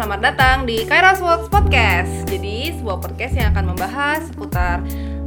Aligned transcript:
selamat 0.00 0.32
datang 0.32 0.64
di 0.64 0.88
Kairos 0.88 1.20
Works 1.20 1.52
Podcast. 1.52 2.24
Jadi, 2.24 2.72
sebuah 2.72 3.04
podcast 3.04 3.36
yang 3.36 3.52
akan 3.52 3.76
membahas 3.76 4.32
seputar 4.32 4.80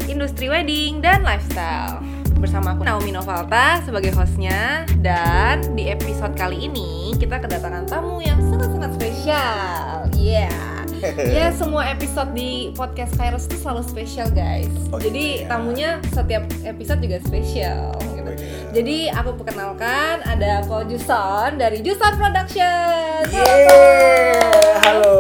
industri 0.10 0.50
wedding 0.50 0.98
dan 0.98 1.22
lifestyle. 1.22 2.02
Bersama 2.42 2.74
aku 2.74 2.82
Naomi 2.82 3.14
Novalta 3.14 3.86
sebagai 3.86 4.10
hostnya 4.18 4.82
dan 5.06 5.78
di 5.78 5.94
episode 5.94 6.34
kali 6.34 6.66
ini 6.66 7.14
kita 7.22 7.38
kedatangan 7.38 7.86
tamu 7.86 8.18
yang 8.26 8.42
sangat-sangat 8.50 8.98
spesial. 8.98 10.10
Yeah. 10.18 10.74
ya 11.38 11.52
semua 11.52 11.92
episode 11.92 12.32
di 12.32 12.72
podcast 12.74 13.14
Kairos 13.20 13.46
itu 13.52 13.60
selalu 13.60 13.84
spesial 13.86 14.28
guys. 14.32 14.72
Oh, 14.90 15.00
Jadi 15.00 15.44
ya. 15.44 15.54
tamunya 15.54 15.90
setiap 16.10 16.48
episode 16.64 17.00
juga 17.04 17.18
spesial. 17.22 17.94
gitu. 18.00 18.24
Oh, 18.24 18.34
iya. 18.34 18.72
Jadi 18.74 18.98
aku 19.12 19.36
perkenalkan 19.36 20.24
ada 20.24 20.64
Ko 20.66 20.82
Juson 20.88 21.60
dari 21.60 21.84
Juson 21.84 22.14
Production. 22.16 23.28
Yeay, 23.30 24.63
halo. 24.84 25.16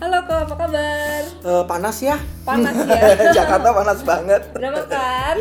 Halo 0.00 0.18
Ko, 0.24 0.34
apa 0.48 0.54
kabar? 0.56 1.22
Eh, 1.44 1.62
panas 1.68 1.96
ya? 2.00 2.16
Panas 2.42 2.74
ya. 2.74 3.00
Jakarta 3.36 3.68
panas 3.70 4.00
banget. 4.02 4.42
Udah 4.56 4.70
makan? 4.72 5.36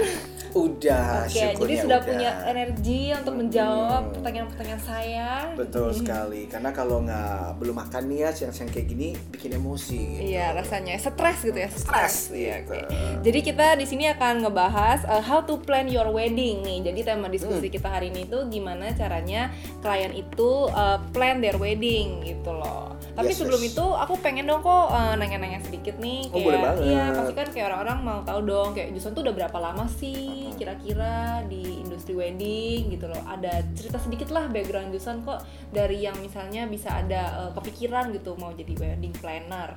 Udah, 0.60 1.24
Oke, 1.24 1.32
syukurnya 1.32 1.60
jadi 1.70 1.76
sudah 1.80 2.00
udah. 2.00 2.08
punya 2.08 2.30
energi 2.46 3.02
untuk 3.12 3.34
menjawab 3.36 4.02
Hmm. 4.02 4.14
pertanyaan-pertanyaan 4.14 4.82
saya. 4.82 5.30
Betul 5.54 5.90
sekali, 5.92 6.42
karena 6.46 6.70
kalau 6.72 6.98
nggak 7.00 7.22
belum 7.58 7.76
makan 7.78 8.04
nih 8.08 8.20
ya 8.20 8.30
siang-siang 8.32 8.68
kayak 8.68 8.88
gini 8.88 9.10
bikin 9.30 9.54
emosi. 9.54 10.00
Gitu. 10.18 10.22
Iya, 10.32 10.54
rasanya 10.54 10.98
stres 10.98 11.40
gitu 11.42 11.56
ya. 11.56 11.70
Stres, 11.70 12.16
Iya, 12.30 12.56
gitu. 12.62 12.74
oke. 12.74 12.80
Jadi 13.22 13.40
kita 13.44 13.68
di 13.74 13.86
sini 13.86 14.10
akan 14.10 14.34
ngebahas 14.44 15.00
uh, 15.06 15.22
how 15.22 15.40
to 15.40 15.58
plan 15.60 15.86
your 15.86 16.10
wedding 16.10 16.62
nih. 16.62 16.80
Jadi 16.84 17.00
tema 17.04 17.28
diskusi 17.28 17.64
Hmm. 17.64 17.74
kita 17.74 17.88
hari 17.88 18.10
ini 18.10 18.26
tuh 18.26 18.48
gimana 18.48 18.90
caranya 18.92 19.54
klien 19.80 20.12
itu 20.12 20.50
uh, 20.68 20.98
plan 21.12 21.38
their 21.38 21.56
wedding 21.56 22.24
gitu 22.24 22.50
loh. 22.50 22.90
Tapi 23.14 23.30
Yes, 23.30 23.42
sebelum 23.42 23.60
yes. 23.60 23.72
itu 23.72 23.82
aku 23.84 24.14
pengen 24.18 24.46
dong 24.46 24.62
kok 24.62 24.72
uh, 24.88 25.14
nanya-nanya 25.14 25.58
sedikit 25.60 25.98
nih 25.98 26.30
Oh, 26.30 26.38
boleh 26.40 26.60
banget. 26.60 26.82
Iya, 26.88 27.04
pasti 27.12 27.34
kan 27.34 27.48
kayak 27.48 27.66
orang-orang 27.68 27.98
mau 28.00 28.20
tahu 28.22 28.40
dong 28.44 28.70
kayak 28.72 28.94
Juson 28.94 29.12
tuh 29.12 29.22
udah 29.22 29.34
berapa 29.36 29.58
lama 29.58 29.86
sih 29.92 30.47
kira-kira 30.56 31.44
di 31.50 31.84
industri 31.84 32.16
wedding 32.16 32.94
gitu 32.94 33.10
loh. 33.10 33.20
Ada 33.28 33.66
cerita 33.76 34.00
sedikit 34.00 34.32
lah 34.32 34.48
background 34.48 34.96
Juson 34.96 35.26
kok 35.26 35.44
dari 35.70 36.06
yang 36.06 36.16
misalnya 36.24 36.64
bisa 36.70 36.94
ada 36.96 37.48
uh, 37.48 37.52
kepikiran 37.58 38.16
gitu 38.16 38.38
mau 38.40 38.56
jadi 38.56 38.72
wedding 38.78 39.12
planner. 39.18 39.76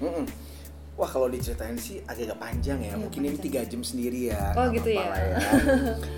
Mm-mm. 0.00 0.26
Wah 0.98 1.08
kalau 1.08 1.32
diceritain 1.32 1.80
sih 1.80 2.04
agak 2.04 2.36
panjang 2.36 2.76
ya, 2.84 2.92
Iya, 2.92 3.00
mungkin 3.00 3.24
ini 3.24 3.38
tiga 3.40 3.64
jam 3.64 3.80
sendiri 3.80 4.36
ya. 4.36 4.52
Oh, 4.52 4.68
gitu 4.68 4.92
ya. 4.92 5.08
lah 5.08 5.40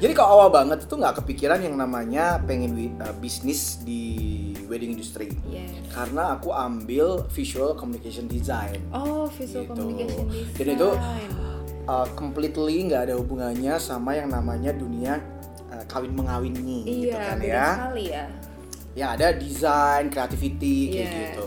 Jadi 0.03 0.11
kalau 0.11 0.43
awal 0.43 0.49
banget 0.51 0.91
itu 0.91 0.95
nggak 0.99 1.23
kepikiran 1.23 1.63
yang 1.63 1.79
namanya 1.79 2.43
pengen 2.43 2.75
uh, 2.99 3.15
bisnis 3.23 3.79
di 3.87 4.51
wedding 4.67 4.99
industry. 4.99 5.31
Yes. 5.47 5.71
Karena 5.95 6.35
aku 6.35 6.51
ambil 6.51 7.23
visual 7.31 7.79
communication 7.79 8.27
design. 8.27 8.83
Oh, 8.91 9.31
visual 9.31 9.71
Gitu. 9.71 9.71
communication 9.71 10.27
design. 10.35 10.57
Dan 10.59 10.67
itu 10.75 10.89
uh, 11.85 12.07
completely 12.13 12.85
nggak 12.85 13.09
ada 13.09 13.15
hubungannya 13.15 13.75
sama 13.77 14.15
yang 14.15 14.29
namanya 14.29 14.71
dunia 14.71 15.19
uh, 15.69 15.85
kawin 15.87 16.13
mengawin 16.13 16.55
nih 16.55 16.83
gitu 16.83 17.09
iya, 17.09 17.23
kan 17.25 17.37
beda 17.39 17.49
ya. 17.49 17.67
sekali 17.73 18.05
ya. 18.09 18.25
Ya 18.93 19.07
ada 19.17 19.33
desain, 19.33 20.05
creativity 20.07 20.77
kayak 20.91 21.01
Yes. 21.01 21.15
gitu. 21.17 21.45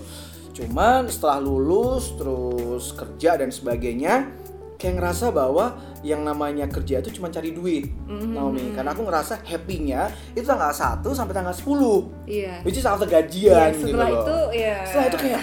Cuman 0.56 1.06
setelah 1.06 1.38
lulus 1.38 2.16
terus 2.16 2.90
kerja 2.92 3.38
dan 3.38 3.52
sebagainya 3.52 4.34
kayak 4.76 4.98
ngerasa 4.98 5.30
bahwa 5.30 5.78
yang 6.02 6.22
namanya 6.22 6.66
kerja 6.66 7.00
itu 7.00 7.14
cuma 7.14 7.30
cari 7.30 7.52
duit, 7.52 7.86
Mhm. 8.06 8.34
Naomi. 8.34 8.66
Karena 8.72 8.92
aku 8.92 9.04
ngerasa 9.04 9.42
happy-nya 9.42 10.08
itu 10.32 10.42
tanggal 10.42 10.70
1 10.70 11.14
sampai 11.14 11.34
tanggal 11.34 11.54
10. 11.54 12.10
Iya. 12.26 12.66
Which 12.66 12.76
is 12.76 12.86
after 12.86 13.06
gajian 13.06 13.72
gitu 13.74 13.94
setelah 13.94 14.10
loh. 14.10 14.18
itu 14.18 14.38
ya. 14.58 14.78
Setelah 14.84 15.06
itu 15.06 15.18
kayak 15.22 15.42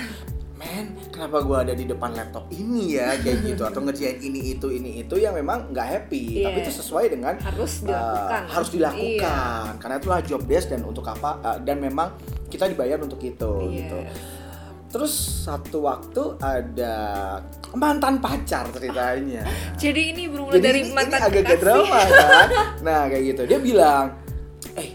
men 0.58 0.86
kenapa 1.12 1.38
gua 1.40 1.60
ada 1.60 1.72
di 1.72 1.84
depan 1.84 2.10
laptop 2.10 2.48
ini 2.50 2.96
ya 2.96 3.12
kayak 3.14 3.38
gitu 3.46 3.62
atau 3.62 3.80
ngerjain 3.80 4.18
ini 4.18 4.40
itu 4.50 4.66
ini 4.66 4.90
itu 5.00 5.14
yang 5.14 5.32
memang 5.32 5.68
nggak 5.68 5.86
happy 5.86 6.40
Iya. 6.40 6.48
tapi 6.48 6.58
itu 6.60 6.72
sesuai 6.74 7.04
dengan 7.08 7.34
harus 7.38 7.72
uh, 7.80 7.86
dilakukan. 7.86 8.42
harus 8.48 8.68
Iya. 8.68 8.74
dilakukan 8.74 9.70
karena 9.78 9.96
itulah 9.98 10.20
job 10.22 10.42
desk 10.42 10.66
dan 10.68 10.82
untuk 10.82 11.04
apa 11.04 11.30
uh, 11.38 11.58
dan 11.58 11.76
memang 11.78 12.16
kita 12.48 12.64
dibayar 12.66 12.96
untuk 12.96 13.20
itu 13.20 13.52
Iya. 13.62 13.72
gitu 13.78 13.98
terus 14.88 15.12
satu 15.42 15.78
waktu 15.82 16.20
ada 16.36 16.94
mantan 17.72 18.16
pacar 18.18 18.68
ceritanya 18.68 19.40
Jadi 19.80 20.12
ini 20.12 20.28
bermula 20.28 20.52
jadi 20.52 20.64
dari 20.66 20.80
ini, 20.80 20.88
ini 20.88 20.92
mantan 20.92 21.20
agak-agak 21.22 21.48
kekasih. 21.50 21.62
drama 21.62 22.00
kan 22.12 22.48
nah 22.80 23.00
kayak 23.06 23.24
gitu 23.26 23.42
dia 23.46 23.58
bilang 23.58 24.06
eh 24.74 24.92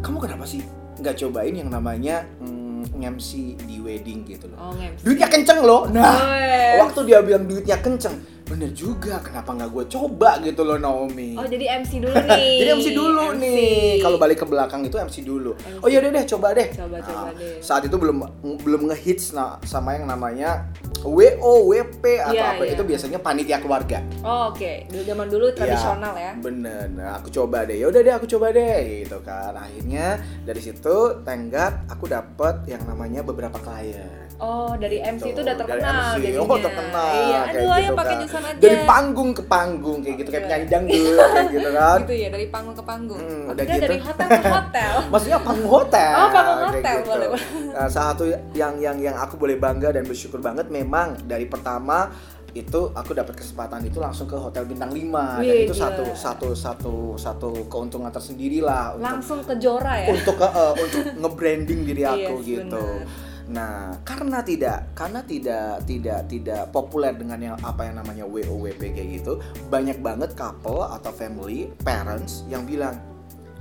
kamu 0.00 0.16
kenapa 0.20 0.44
sih 0.44 0.64
nggak 0.96 1.16
cobain 1.18 1.52
yang 1.52 1.68
namanya 1.68 2.24
mm, 2.40 2.96
MC 2.96 3.30
di 3.60 3.75
wedding 3.86 4.26
gitu 4.26 4.50
loh. 4.50 4.58
Oh, 4.58 4.74
duitnya 5.06 5.28
kenceng 5.30 5.62
loh. 5.62 5.86
Nah 5.86 6.18
Wes. 6.34 6.82
waktu 6.82 7.00
dia 7.06 7.18
bilang 7.22 7.46
duitnya 7.46 7.78
kenceng 7.78 8.18
bener 8.46 8.70
juga 8.70 9.18
kenapa 9.18 9.50
nggak 9.52 9.70
gue 9.70 9.84
coba 9.90 10.38
gitu 10.38 10.62
loh 10.62 10.78
Naomi 10.78 11.34
Oh, 11.34 11.42
jadi 11.44 11.82
MC 11.82 11.98
dulu 11.98 12.14
nih. 12.30 12.62
jadi 12.62 12.70
MC 12.72 12.88
dulu 12.92 13.22
MC. 13.28 13.40
nih 13.42 13.74
kalau 13.98 14.16
balik 14.16 14.38
ke 14.38 14.46
belakang 14.46 14.82
itu 14.82 14.94
MC 14.94 15.16
dulu 15.20 15.50
MC. 15.52 15.82
oh 15.82 15.88
yaudah 15.88 16.10
deh 16.10 16.24
coba 16.28 16.48
deh 16.54 16.68
Coba, 16.70 16.96
coba 17.00 17.20
Nah, 17.26 17.34
deh. 17.34 17.58
saat 17.58 17.82
itu 17.82 17.96
belum 17.96 18.16
belum 18.62 18.82
ngehits 18.86 19.34
nah, 19.34 19.58
sama 19.62 19.92
yang 19.92 20.06
namanya 20.06 20.70
WO 21.02 21.68
WP 21.68 22.02
atau 22.18 22.34
Iya, 22.34 22.46
apa 22.52 22.62
iya. 22.62 22.72
itu 22.72 22.82
biasanya 22.82 23.18
panitia 23.18 23.58
keluarga 23.58 23.98
Oh, 24.22 24.50
oke. 24.50 24.90
Dulu 24.90 25.02
zaman 25.04 25.26
dulu 25.28 25.46
tradisional 25.52 26.14
ya. 26.14 26.32
Bener, 26.36 26.90
nah 26.90 27.14
aku 27.16 27.30
coba 27.30 27.62
deh. 27.62 27.78
Yaudah 27.78 28.00
deh 28.00 28.10
aku 28.10 28.26
coba 28.28 28.50
deh 28.50 28.76
gitu 29.00 29.22
kan. 29.22 29.54
Akhirnya 29.54 30.18
dari 30.42 30.58
situ 30.58 30.96
tenggat 31.22 31.86
aku 31.86 32.06
dapet 32.06 32.66
yang 32.66 32.82
namanya 32.84 33.22
beberapa 33.22 33.54
klien. 33.56 34.26
Oh, 34.36 34.74
dari 34.74 34.98
MC 34.98 35.30
itu 35.30 35.40
udah 35.40 35.54
Dari 35.54 35.62
terkenal 35.62 35.94
MC, 36.12 36.22
jadinya. 36.26 36.42
Oh 36.44 36.58
terkenal. 36.58 37.08
Iya, 37.14 37.38
aduh 37.46 37.70
ayo 37.70 37.82
gitu 37.84 37.94
pakai 37.94 38.14
kan. 38.14 38.20
Aja. 38.38 38.58
Dari 38.58 38.76
panggung 38.82 39.30
ke 39.30 39.42
panggung 39.42 39.98
kayak 40.00 40.16
gitu 40.16 40.28
kayak 40.28 40.36
Iya. 40.36 40.48
penyanyi 40.48 40.66
dangdut 40.66 40.96
kayak 41.16 41.46
gitu 41.54 41.68
kan. 41.70 41.98
Gitu 42.00 42.14
ya, 42.14 42.28
dari 42.28 42.46
panggung 42.46 42.74
ke 42.74 42.84
panggung. 42.84 43.18
Hmm, 43.18 43.44
udah 43.48 43.62
kira 43.62 43.74
gitu. 43.74 43.84
dari 43.86 43.98
hotel 43.98 44.28
ke 44.28 44.50
hotel. 44.50 44.92
Maksudnya 45.12 45.38
panggung 45.40 45.70
hotel. 45.72 46.14
Oh, 46.14 46.28
panggung 46.28 46.58
kayak 46.58 46.74
hotel, 46.74 46.96
gitu. 46.96 47.08
boleh, 47.08 47.28
Nah, 47.68 47.86
salah 47.86 48.08
satu 48.10 48.24
yang 48.52 48.74
yang 48.76 48.96
yang 48.98 49.16
aku 49.16 49.34
boleh 49.36 49.56
bangga 49.56 49.88
dan 49.90 50.02
bersyukur 50.02 50.38
banget 50.38 50.66
memang 50.68 51.16
dari 51.22 51.44
pertama 51.44 52.08
itu 52.52 52.88
aku 52.90 53.12
dapat 53.12 53.36
kesempatan 53.36 53.84
itu 53.84 53.98
langsung 53.98 54.24
ke 54.24 54.32
hotel 54.34 54.64
bintang 54.64 54.88
5 54.88 55.04
dan 55.36 55.44
Wih, 55.44 55.68
itu 55.68 55.74
gila. 55.74 55.82
satu 55.84 56.04
satu 56.14 56.48
satu 56.54 56.94
satu 57.14 57.50
keuntungan 57.66 58.08
tersendiri 58.08 58.60
lah 58.60 58.96
untuk 58.96 59.04
Langsung 59.04 59.40
ke 59.42 59.54
Jora 59.56 59.92
ya. 59.98 60.08
untuk 60.08 60.34
ke- 60.34 60.48
eh, 60.50 60.72
untuk 60.74 61.02
nge-branding 61.20 61.80
diri 61.84 62.02
aku 62.02 62.34
Yes, 62.38 62.48
gitu. 62.48 62.80
benar. 62.96 63.34
Nah, 63.46 63.94
karena 64.02 64.42
tidak 64.42 64.90
karena 64.98 65.22
tidak 65.22 65.86
tidak 65.86 66.26
tidak 66.26 66.62
populer 66.74 67.14
dengan 67.14 67.38
yang 67.38 67.56
apa 67.62 67.86
yang 67.86 68.02
namanya 68.02 68.26
WOWP 68.26 68.82
kayak 68.90 69.08
gitu, 69.22 69.38
banyak 69.70 70.02
banget 70.02 70.34
couple 70.34 70.82
atau 70.82 71.14
family, 71.14 71.70
parents 71.86 72.42
yang 72.50 72.66
bilang, 72.66 72.98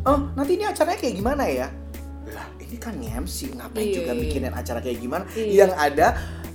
"Oh, 0.02 0.26
nanti 0.34 0.58
ini 0.58 0.66
acaranya 0.66 0.98
kayak 0.98 1.16
gimana 1.22 1.46
ya?" 1.46 1.70
Lah, 2.34 2.50
ini 2.58 2.82
kan 2.82 2.98
MC, 2.98 3.54
ngapain 3.54 3.86
Iya, 3.86 3.96
juga 4.02 4.12
iya. 4.18 4.22
bikinin 4.26 4.54
acara 4.58 4.80
kayak 4.82 4.98
gimana? 4.98 5.24
Iya. 5.38 5.70
Yang 5.70 5.72
ada 5.78 6.08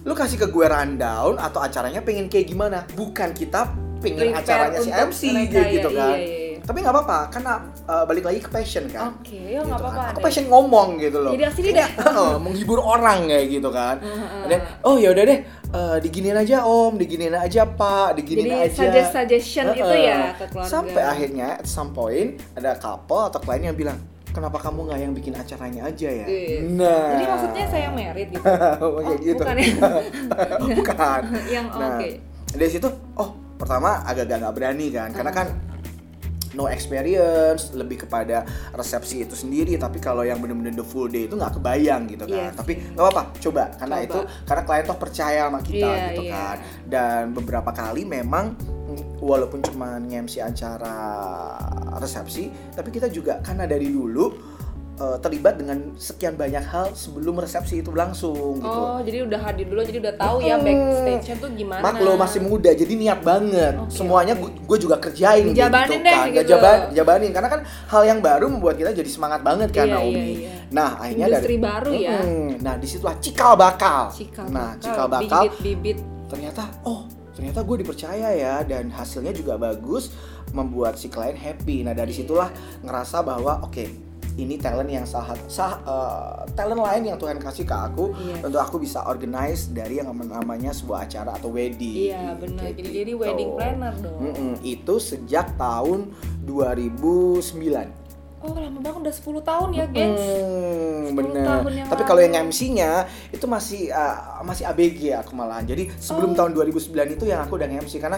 lu 0.02 0.12
kasih 0.18 0.38
ke 0.42 0.47
gue 0.50 0.66
rundown 0.66 1.38
atau 1.38 1.62
acaranya 1.62 2.02
pengen 2.02 2.26
kayak 2.26 2.50
gimana? 2.50 2.82
Bukan 2.98 3.30
kita 3.30 3.70
pengen 4.02 4.34
Prepare 4.34 4.42
acaranya 4.42 4.80
si 4.82 4.91
MC 4.91 5.22
ya, 5.30 5.62
gitu 5.70 5.91
kan. 5.94 6.18
Iya, 6.18 6.26
iya. 6.26 6.40
Tapi 6.70 6.78
nggak 6.81 6.94
apa-apa, 6.94 7.19
karena 7.28 7.53
uh, 7.84 8.06
balik 8.06 8.22
lagi 8.22 8.38
ke 8.38 8.47
passion 8.47 8.86
kan. 8.86 9.10
Oke, 9.12 9.34
yo 9.34 9.58
Gitu 9.58 9.66
nggak 9.66 9.81
apa-apa. 9.82 9.98
kan. 10.00 10.10
Aku 10.14 10.20
passion 10.22 10.47
ngomong 10.47 10.88
gitu 10.97 11.19
loh. 11.19 11.34
Jadi 11.34 11.42
asli 11.44 11.69
deh. 11.69 11.82
heeh, 11.82 12.32
menghibur 12.47 12.78
orang 12.78 13.26
kayak 13.26 13.47
gitu 13.50 13.69
kan. 13.69 13.98
Dan 14.47 14.58
oh 14.80 14.94
ya 14.94 15.10
udah 15.10 15.25
deh, 15.26 15.38
eh, 15.69 15.97
diginiin 15.98 16.38
aja 16.38 16.62
Om, 16.62 16.95
diginiin 16.95 17.34
aja 17.34 17.66
Pak, 17.66 18.15
diginiin 18.15 18.47
Jadi 18.47 18.54
aja. 18.62 18.78
suggest 18.78 19.10
suggestion 19.10 19.66
gitu 19.72 19.83
Heeh. 19.84 20.06
ya 20.06 20.18
ke 20.33 20.47
keluarga. 20.47 20.71
Sampai 20.71 21.03
akhirnya 21.03 21.47
at 21.56 21.66
some 21.66 21.91
point 21.91 22.39
ada 22.54 22.78
couple 22.78 23.18
atau 23.24 23.39
klien 23.39 23.62
yang 23.65 23.74
bilang, 23.74 23.98
"Kenapa 24.28 24.59
kamu 24.60 24.86
nggak 24.86 25.00
yang 25.00 25.12
bikin 25.12 25.34
acaranya 25.34 25.83
aja 25.84 26.06
ya?" 26.09 26.27
Iya. 26.30 26.71
Nah. 26.71 27.06
Jadi 27.10 27.24
maksudnya 27.27 27.65
saya 27.66 27.89
merit 27.91 28.28
gitu. 28.30 28.47
kayak 28.47 28.78
Oh, 28.78 29.18
gitu. 29.18 29.42
bukan 29.42 29.56
ya? 29.59 29.74
Bukan. 30.78 31.21
Yang 31.50 31.66
Nah, 31.72 31.89
oke. 31.98 32.09
dari 32.53 32.71
situ, 32.71 32.89
oh 33.16 33.28
pertama 33.59 34.00
agak-agak 34.03 34.39
nggak 34.39 34.54
berani 34.54 34.86
kan, 34.89 35.10
karena 35.10 35.34
kan 35.34 35.47
no 36.54 36.66
experience, 36.66 37.70
lebih 37.72 38.06
kepada 38.06 38.42
resepsi 38.74 39.22
itu 39.22 39.38
sendiri. 39.38 39.78
Tapi 39.78 40.02
kalau 40.02 40.26
yang 40.26 40.42
bener-bener 40.42 40.74
the 40.74 40.86
full 40.86 41.06
day 41.06 41.30
itu 41.30 41.34
nggak 41.38 41.58
kebayang 41.62 42.10
gitu 42.10 42.24
kan. 42.26 42.50
Iya 42.50 42.56
Tapi 42.56 42.72
nggak 42.94 43.04
apa-apa, 43.06 43.22
coba 43.38 43.62
karena 43.78 43.97
Coba. 43.97 44.06
itu 44.06 44.18
karena 44.47 44.62
klien 44.66 44.84
toh 44.86 44.98
percaya 44.98 45.41
sama 45.47 45.60
kita 45.62 45.88
Iya, 45.91 46.04
gitu 46.10 46.22
iya. 46.26 46.32
kan. 46.34 46.56
Dan 46.86 47.20
beberapa 47.32 47.70
kali 47.70 48.02
memang 48.02 48.58
mm, 48.58 49.22
walaupun 49.22 49.62
cuma 49.62 49.97
nge-MC 50.02 50.42
acara 50.42 50.97
resepsi, 51.98 52.50
tapi 52.74 52.91
kita 52.91 53.06
juga 53.08 53.38
karena 53.41 53.66
dari 53.66 53.91
dulu 53.91 54.49
eh, 55.00 55.16
terlibat 55.18 55.56
dengan 55.56 55.97
sekian 55.97 56.34
banyak 56.34 56.60
hal 56.62 56.92
sebelum 56.92 57.34
resepsi 57.34 57.80
itu 57.80 57.88
berlangsung 57.88 58.60
gitu. 58.60 58.68
Oh, 58.84 59.00
jadi 59.00 59.24
udah 59.24 59.41
hadir 59.41 59.64
dulu, 59.64 59.80
jadi 59.80 59.98
udah 59.98 60.14
tahu 60.14 60.36
ya 60.41 60.54
Hmm. 60.54 60.62
backstage-nya 60.62 61.34
tuh 61.38 61.50
gimana. 61.50 61.80
Mak 61.80 61.97
lo 61.98 62.12
masih 62.14 62.41
muda, 62.41 62.68
jadi 62.70 62.92
niat 62.94 63.20
banget. 63.20 63.80
Oke, 63.80 63.91
Semuanya 63.91 64.34
oke. 64.34 64.60
gue 64.60 64.78
juga 64.78 64.97
kerjain 64.97 65.48
Dijabanin 65.48 65.88
gitu 65.91 65.97
deh, 66.02 66.12
kan. 66.12 66.26
gitu. 66.30 66.48
Jaban- 66.50 66.86
jabanin 66.92 67.30
karena 67.30 67.48
kan 67.48 67.60
hal 67.64 68.02
yang 68.04 68.20
baru 68.20 68.47
membuat 68.47 68.76
kita 68.76 68.92
jadi 68.92 69.08
semangat 69.08 69.41
banget 69.41 69.68
kan 69.70 69.88
Iya, 69.88 69.94
Naomi. 69.94 70.12
iya, 70.12 70.24
iya. 70.36 70.52
Nah, 70.70 70.91
akhirnya 70.98 71.26
Industri 71.26 71.48
dari 71.48 71.56
baru 71.58 71.92
ya. 71.92 72.18
Mm-mm. 72.20 72.48
Nah, 72.60 72.74
di 72.76 72.86
situlah 72.86 73.16
cikal 73.18 73.52
bakal. 73.54 74.02
Cikal 74.12 74.47
nah, 74.47 74.76
bakal, 74.76 74.82
cikal 74.84 75.06
bakal 75.08 75.42
bibit-bibit. 75.50 75.98
ternyata 76.26 76.62
oh 76.84 77.02
ternyata 77.30 77.58
gue 77.60 77.76
dipercaya 77.78 78.28
ya 78.32 78.62
dan 78.62 78.86
hasilnya 78.88 79.32
juga 79.32 79.56
bagus 79.56 80.12
membuat 80.50 80.94
si 80.94 81.08
klien 81.08 81.32
happy 81.32 81.82
nah 81.82 81.91
dari 81.91 82.12
Iya. 82.12 82.22
situlah 82.22 82.50
ngerasa 82.80 83.18
bahwa 83.20 83.64
oke 83.64 84.09
ini 84.32 84.54
talent 84.56 84.86
yang 84.86 85.03
sah, 85.03 85.22
sah 85.47 85.74
eh, 85.80 86.28
talent 86.53 86.78
lain 86.78 87.03
yang 87.04 87.16
Tuhan 87.16 87.36
kasih 87.36 87.62
ke 87.62 87.72
aku 87.72 88.12
Iya. 88.12 88.44
untuk 88.44 88.59
aku 88.59 88.77
bisa 88.77 89.03
organize 89.03 89.68
dari 89.68 89.97
yang 89.97 90.10
namanya 90.12 90.71
sebuah 90.71 91.04
acara 91.04 91.34
atau 91.34 91.48
wedding 91.48 92.09
Iya, 92.09 92.34
benar. 92.34 92.62
Kayak 92.62 92.74
Jadi 92.77 92.88
jadi 92.91 93.10
gitu. 93.10 93.21
wedding 93.21 93.50
planner 93.53 93.94
dong. 93.97 94.18
Mm-mm, 94.21 94.53
itu 94.62 94.94
sejak 94.97 95.54
tahun 95.54 96.12
2009 96.44 97.98
Oh, 98.41 98.56
lama 98.56 98.80
banget 98.80 99.04
udah 99.04 99.15
10 99.15 99.44
tahun 99.44 99.68
ya, 99.71 99.84
gengs. 99.86 100.16
Hmm, 100.16 101.12
10 101.12 101.12
bener. 101.12 101.44
tahun 101.44 101.72
yang 101.76 101.86
Tapi 101.86 102.03
kalau 102.09 102.21
yang. 102.24 102.48
MC-nya 102.48 102.91
itu 103.28 103.44
masih 103.44 103.92
uh, 103.92 104.16
masih 104.41 104.65
ABG 104.65 105.12
aku 105.12 105.36
malahan. 105.36 105.60
Jadi 105.62 105.92
sebelum 105.94 106.33
Oh. 106.33 106.36
tahun 106.38 106.56
2009 106.56 106.88
itu 107.12 107.28
yang 107.28 107.44
aku 107.44 107.60
udah 107.60 107.68
MC 107.68 108.00
karena 108.00 108.16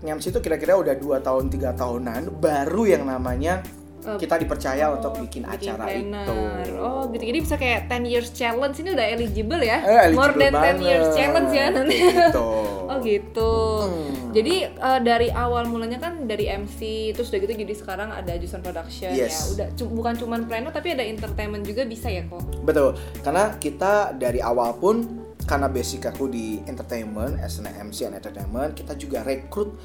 MC 0.00 0.30
itu 0.30 0.38
kira-kira 0.38 0.78
udah 0.78 0.94
2 0.94 1.18
tahun 1.18 1.50
3 1.50 1.74
tahunan 1.74 2.22
baru 2.38 2.86
yang 2.86 3.02
namanya 3.02 3.66
Eh, 4.04 4.18
kita 4.18 4.36
dipercaya 4.36 4.84
Oh, 4.86 4.96
untuk 4.96 5.12
bikin 5.18 5.42
acara 5.42 5.80
planner. 5.82 6.28
itu. 6.60 6.76
Oh, 6.76 7.02
gitu. 7.08 7.24
Jadi 7.24 7.38
bisa 7.40 7.56
kayak 7.56 7.80
10 7.86 8.04
years 8.04 8.28
challenge 8.30 8.76
ini 8.76 8.92
udah 8.92 9.06
eligible 9.08 9.58
ya? 9.58 9.78
Eh, 9.80 10.00
eligible 10.06 10.20
More 10.20 10.34
than 10.36 10.52
10 10.52 10.78
years 10.82 11.06
banget. 11.06 11.16
challenge 11.16 11.50
ya 11.50 11.66
nanti. 11.70 11.96
Gitu. 12.04 12.48
oh, 12.90 12.98
gitu. 13.00 13.52
Hmm. 13.80 14.12
Jadi 14.30 14.54
eh, 14.66 15.00
dari 15.00 15.28
awal 15.30 15.64
mulanya 15.64 15.96
kan 15.98 16.24
dari 16.24 16.44
MC 16.46 16.78
terus 17.10 17.30
udah 17.30 17.40
gitu 17.40 17.54
jadi 17.56 17.72
sekarang 17.72 18.10
ada 18.10 18.34
Jusan 18.34 18.60
Production 18.60 19.08
ya. 19.08 19.24
Yes. 19.24 19.50
Udah 19.50 19.70
cu- 19.72 19.88
bukan 19.88 20.14
cuman 20.14 20.44
planner 20.44 20.68
tapi 20.68 20.90
ada 20.90 21.02
entertainment 21.02 21.62
juga 21.62 21.82
bisa 21.84 22.06
ya 22.06 22.24
kok. 22.24 22.42
Betul, 22.60 22.92
karena 23.22 23.56
kita 23.56 23.92
dari 24.12 24.38
awal 24.38 24.74
pun 24.74 25.06
karena 25.40 25.66
basic 25.66 26.04
aku 26.04 26.26
di 26.26 26.58
entertainment, 26.64 27.36
as 27.38 27.56
an 27.58 27.68
MC 27.68 28.04
and 28.04 28.16
entertainment, 28.16 28.72
kita 28.72 28.92
juga 28.94 29.20
rekrut 29.22 29.76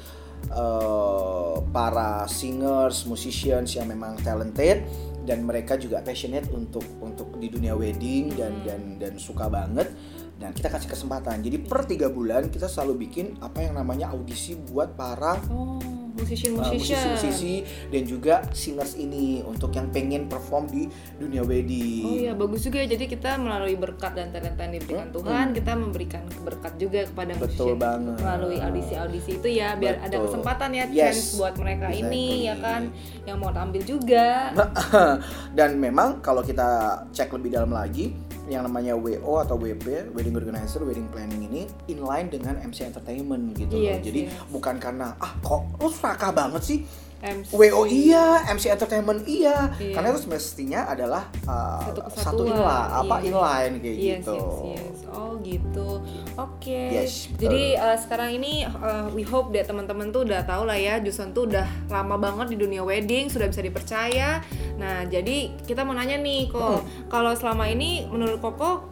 eh, 0.48 1.56
para 1.70 2.24
singers, 2.30 3.04
musicians 3.04 3.76
yang 3.76 3.90
memang 3.90 4.16
talented 4.24 4.82
dan 5.28 5.44
mereka 5.44 5.76
juga 5.76 6.00
passionate 6.00 6.48
untuk 6.50 6.82
untuk 7.04 7.36
di 7.36 7.52
dunia 7.52 7.76
wedding 7.76 8.32
dan 8.34 8.64
dan 8.64 8.80
dan 8.96 9.14
suka 9.20 9.46
banget. 9.52 9.92
Dan 10.40 10.56
kita 10.56 10.72
kasih 10.72 10.88
kesempatan. 10.88 11.44
Jadi 11.44 11.60
per 11.60 11.84
tiga 11.84 12.08
bulan 12.08 12.48
kita 12.48 12.64
selalu 12.64 13.04
bikin 13.04 13.36
apa 13.44 13.60
yang 13.60 13.76
namanya 13.76 14.08
audisi 14.08 14.56
buat 14.56 14.96
para 14.96 15.36
Oh, 15.52 15.76
uh, 16.20 16.22
musician-musician. 16.22 17.16
musisi-musisi 17.16 17.54
dan 17.88 18.02
juga 18.04 18.34
singers 18.52 18.92
ini 18.94 19.40
untuk 19.42 19.72
yang 19.72 19.88
pengen 19.88 20.28
perform 20.28 20.68
di 20.68 20.86
dunia 21.16 21.40
wedding. 21.40 22.04
Oh 22.04 22.14
iya 22.14 22.32
bagus 22.36 22.60
juga 22.62 22.78
ya. 22.78 22.92
Jadi 22.92 23.04
kita 23.08 23.40
melalui 23.40 23.74
berkat 23.74 24.12
dan 24.12 24.28
talenta 24.30 24.60
yang 24.62 24.74
diberikan 24.76 25.08
Tuhan 25.10 25.46
kita 25.50 25.72
memberikan 25.72 26.22
berkat 26.42 26.72
juga 26.76 27.00
kepada 27.04 27.32
Betul 27.34 27.74
musician 27.74 27.78
banget. 27.78 28.16
melalui 28.20 28.58
audisi-audisi 28.60 29.30
itu 29.36 29.48
ya 29.50 29.74
biar 29.74 29.96
ada 30.00 30.12
Betul. 30.12 30.24
kesempatan 30.28 30.70
ya 30.70 30.84
Yes. 30.90 30.98
chance 31.00 31.38
buat 31.38 31.54
mereka 31.56 31.88
ini 31.88 32.44
ya 32.44 32.54
Exactly. 32.54 32.62
kan 32.62 32.82
yang 33.24 33.36
mau 33.38 33.50
tampil 33.50 33.82
juga. 33.82 34.52
Dan 35.58 35.78
memang 35.78 36.20
kalau 36.20 36.42
kita 36.42 36.68
cek 37.10 37.30
lebih 37.32 37.54
dalam 37.54 37.72
lagi 37.72 38.12
yang 38.50 38.66
namanya 38.66 38.98
WO 38.98 39.38
atau 39.38 39.54
WP 39.54 40.10
wedding 40.10 40.34
organizer 40.34 40.82
wedding 40.82 41.06
planning 41.06 41.46
ini 41.46 41.70
inline 41.86 42.26
dengan 42.26 42.58
MC 42.58 42.90
entertainment 42.90 43.54
gitu 43.54 43.78
loh. 43.78 43.86
Yes, 43.86 44.02
Jadi 44.02 44.20
yes. 44.26 44.50
bukan 44.50 44.82
karena 44.82 45.14
ah 45.22 45.32
kok 45.38 45.70
lu 45.78 45.86
serakah 45.86 46.34
banget 46.34 46.62
sih 46.66 46.78
MC. 47.20 47.52
WO 47.52 47.84
iya, 47.84 48.42
MC 48.48 48.64
entertainment 48.68 49.20
iya, 49.24 49.68
Iya. 49.76 49.92
karena 49.92 50.08
itu 50.10 50.20
semestinya 50.24 50.80
adalah 50.84 51.28
uh, 51.44 51.84
Satu 51.86 52.00
satu 52.10 52.42
inline, 52.44 52.88
apa 52.96 53.16
iya. 53.18 53.28
inline 53.28 53.74
kayak 53.76 53.96
Yes, 53.96 54.16
gitu. 54.20 54.36
yes, 54.66 54.80
yes. 54.80 54.98
Oh 55.10 55.32
gitu. 55.40 55.88
Oke. 56.34 56.80
Yes, 56.90 57.28
betul. 57.28 57.40
Jadi 57.44 57.62
uh, 57.74 57.96
sekarang 57.96 58.30
ini 58.32 58.52
uh, 58.64 59.10
we 59.10 59.20
hope 59.20 59.50
deh 59.50 59.60
teman-teman 59.60 60.08
tuh 60.08 60.22
udah 60.22 60.42
tahu 60.42 60.64
lah 60.64 60.74
ya 60.74 60.96
Juson 60.98 61.30
tuh 61.30 61.44
udah 61.44 61.66
lama 61.88 62.16
banget 62.16 62.52
di 62.52 62.56
dunia 62.56 62.80
wedding, 62.80 63.26
sudah 63.26 63.46
bisa 63.46 63.60
dipercaya. 63.60 64.40
Nah, 64.76 65.04
jadi 65.04 65.52
kita 65.60 65.82
mau 65.82 65.92
nanya 65.92 66.16
nih 66.16 66.48
kok, 66.48 66.62
Hmm. 66.80 66.86
kalau 67.06 67.32
selama 67.32 67.66
ini 67.66 68.06
menurut 68.06 68.38
Koko 68.38 68.89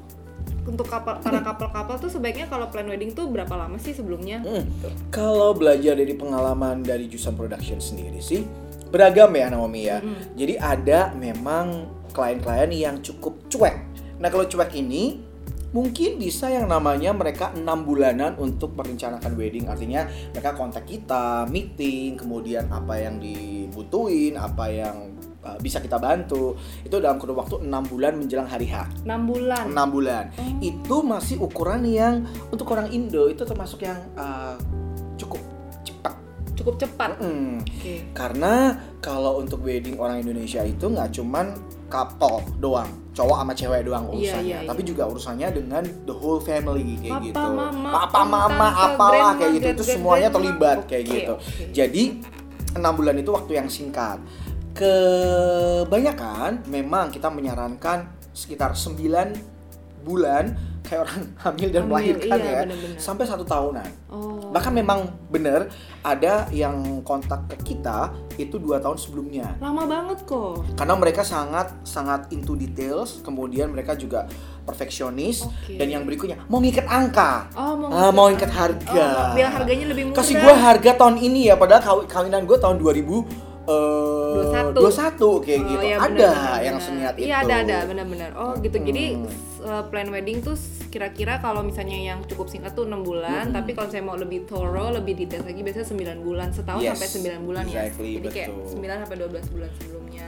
untuk 0.69 0.87
kapal, 0.87 1.19
para 1.25 1.41
couple-couple 1.41 1.97
tuh 2.07 2.11
sebaiknya 2.13 2.47
kalau 2.47 2.69
plan 2.69 2.85
wedding 2.85 3.17
tuh 3.17 3.27
berapa 3.33 3.51
lama 3.57 3.81
sih 3.81 3.97
sebelumnya? 3.97 4.45
Hmm. 4.45 4.69
Kalau 5.09 5.57
belajar 5.57 5.97
dari 5.97 6.13
pengalaman 6.13 6.85
dari 6.85 7.09
Jusan 7.09 7.35
Production 7.35 7.81
sendiri 7.81 8.21
sih 8.21 8.45
beragam 8.89 9.33
ya 9.37 9.49
Naomi 9.53 9.89
ya. 9.89 9.99
Jadi 10.37 10.55
ada 10.61 11.13
memang 11.17 11.89
klien-klien 12.13 12.73
yang 12.73 12.97
cukup 13.05 13.49
cuek. 13.49 13.77
Nah 14.21 14.29
kalau 14.29 14.49
cuek 14.49 14.73
ini 14.77 15.29
mungkin 15.69 16.17
bisa 16.17 16.49
yang 16.49 16.65
namanya 16.65 17.13
mereka 17.13 17.53
enam 17.53 17.85
bulanan 17.85 18.33
untuk 18.41 18.73
merencanakan 18.73 19.37
wedding 19.37 19.69
artinya 19.69 20.09
mereka 20.33 20.57
kontak 20.57 20.89
kita 20.89 21.45
meeting 21.45 22.17
kemudian 22.17 22.73
apa 22.73 22.97
yang 22.97 23.21
dibutuhin 23.21 24.41
apa 24.41 24.65
yang 24.73 25.18
uh, 25.49 25.57
bisa 25.57 25.81
kita 25.81 25.97
bantu 25.97 26.53
itu 26.85 26.93
dalam 27.01 27.17
kurun 27.17 27.41
waktu 27.41 27.65
enam 27.65 27.81
bulan 27.89 28.13
menjelang 28.21 28.45
hari 28.45 28.69
H 28.69 29.05
6 29.05 29.09
bulan. 29.25 29.65
enam 29.73 29.89
bulan 29.89 30.25
itu 30.61 30.97
masih 31.01 31.41
ukuran 31.41 31.89
yang 31.89 32.29
untuk 32.53 32.69
orang 32.77 32.93
Indo 32.93 33.33
itu 33.33 33.49
termasuk 33.49 33.89
yang 33.89 33.97
uh, 34.15 34.61
cukup 35.17 35.41
cepat 35.81 36.15
Cukup 36.59 36.75
cepat. 36.75 37.23
Mm. 37.23 37.63
Oke. 37.63 37.95
karena 38.13 38.75
kalau 38.99 39.39
untuk 39.39 39.63
wedding 39.63 39.95
orang 39.97 40.21
Indonesia 40.21 40.61
itu 40.67 40.91
nggak 40.91 41.15
cuman 41.15 41.55
couple 41.89 42.45
doang 42.59 42.91
cowok 43.17 43.37
sama 43.43 43.53
cewek 43.57 43.81
doang 43.83 44.05
Iya, 44.07 44.15
urusannya 44.15 44.59
iya, 44.63 44.69
tapi 44.69 44.81
iya. 44.85 44.89
juga 44.95 45.03
urusannya 45.11 45.49
dengan 45.51 45.83
the 46.07 46.15
whole 46.15 46.39
family 46.39 46.95
kayak 47.03 47.19
Papa, 47.19 47.27
gitu 47.27 47.47
mama, 47.51 47.89
papa 47.91 48.21
mama 48.23 48.69
apalah 48.71 49.35
grandma, 49.35 49.39
kayak 49.39 49.53
gitu 49.59 49.69
itu 49.75 49.85
semuanya 49.99 50.29
grandma. 50.31 50.37
terlibat 50.37 50.79
kayak 50.87 51.05
gitu 51.09 51.33
oke. 51.35 51.65
jadi 51.75 52.03
enam 52.79 52.93
bulan 52.95 53.17
itu 53.19 53.31
waktu 53.35 53.53
yang 53.59 53.69
singkat 53.71 54.19
kebanyakan 54.79 56.63
memang 56.67 57.09
kita 57.09 57.29
menyarankan 57.29 57.99
sekitar 58.31 58.73
9 58.73 59.59
bulan 60.01 60.55
kayak 60.81 61.01
orang 61.03 61.21
hamil 61.45 61.69
dan 61.69 61.83
Hamil, 61.83 61.91
melahirkan 61.91 62.39
iya, 62.39 62.49
ya 62.49 62.61
bener-bener. 62.65 62.97
sampai 62.97 63.25
satu 63.25 63.45
tahunan 63.45 63.89
Oh. 64.09 64.49
bahkan 64.49 64.73
memang 64.73 65.05
bener 65.29 65.69
ada 66.01 66.49
yang 66.49 66.81
kontak 67.03 67.45
ke 67.47 67.75
kita 67.75 68.09
itu 68.37 68.57
dua 68.57 68.81
tahun 68.81 68.97
sebelumnya 68.97 69.53
lama 69.59 69.85
banget 69.85 70.25
kok. 70.25 70.65
karena 70.73 70.95
mereka 70.95 71.21
sangat 71.21 71.77
sangat 71.85 72.25
into 72.31 72.57
details 72.57 73.21
kemudian 73.21 73.69
mereka 73.69 73.93
juga 73.93 74.25
perfeksionis 74.65 75.45
Oke. 75.45 75.77
dan 75.77 75.89
yang 75.91 76.03
berikutnya 76.03 76.41
mau 76.47 76.57
ngikat 76.57 76.89
angka 76.89 77.53
Oh, 77.53 77.77
mau 77.77 77.89
Ah, 77.91 78.09
ngikat 78.09 78.15
mau 78.15 78.27
ngikat 78.29 78.53
harga 78.55 79.05
Oh, 79.05 79.37
biar 79.37 79.51
harganya 79.53 79.87
lebih 79.87 80.03
murah. 80.07 80.17
kasih 80.17 80.35
gua 80.39 80.55
harga 80.57 80.91
tahun 80.97 81.17
ini 81.19 81.41
ya 81.45 81.55
padahal 81.55 81.83
kaw- 81.83 82.07
kawinan 82.09 82.43
gue 82.43 82.57
tahun 82.57 82.77
2000 82.79 83.48
eh 83.69 84.73
21. 84.73 84.73
21 84.73 85.45
kayak 85.45 85.61
Oh, 85.61 85.69
gitu 85.69 85.85
iya, 85.85 85.97
ada 85.97 86.07
bener, 86.07 86.25
bener, 86.27 86.59
yang 86.59 86.77
bener. 86.77 86.87
seniat 86.89 87.15
itu 87.15 87.27
Iya 87.27 87.37
ada 87.39 87.55
ada 87.59 87.77
benar-benar. 87.85 88.31
Oh 88.35 88.53
gitu. 88.57 88.77
Jadi 88.79 89.05
Hmm. 89.11 89.29
uh, 89.61 89.83
plan 89.85 90.09
wedding 90.09 90.39
tuh 90.41 90.57
kira-kira 90.89 91.37
kalau 91.37 91.61
misalnya 91.61 91.99
yang 91.99 92.25
cukup 92.25 92.49
singkat 92.49 92.73
tuh 92.73 92.85
enam 92.85 93.03
bulan, 93.03 93.45
Hmm. 93.47 93.55
tapi 93.55 93.71
kalau 93.73 93.87
saya 93.87 94.01
mau 94.01 94.15
lebih 94.15 94.45
thorough, 94.45 94.89
lebih 94.91 95.15
detail 95.17 95.45
lagi 95.45 95.61
biasanya 95.61 95.87
9 95.87 96.19
bulan, 96.19 96.49
setahun 96.51 96.81
Yes, 96.81 96.97
sampai 96.97 97.09
9 97.11 97.43
bulan 97.45 97.65
exactly, 97.67 98.09
ya. 98.09 98.17
Jadi 98.17 98.29
kayak 98.31 98.49
betul. 98.51 98.73
9 98.75 98.99
sampai 98.99 99.17
12 99.19 99.47
bulan 99.49 99.71
sebelumnya. 99.75 100.27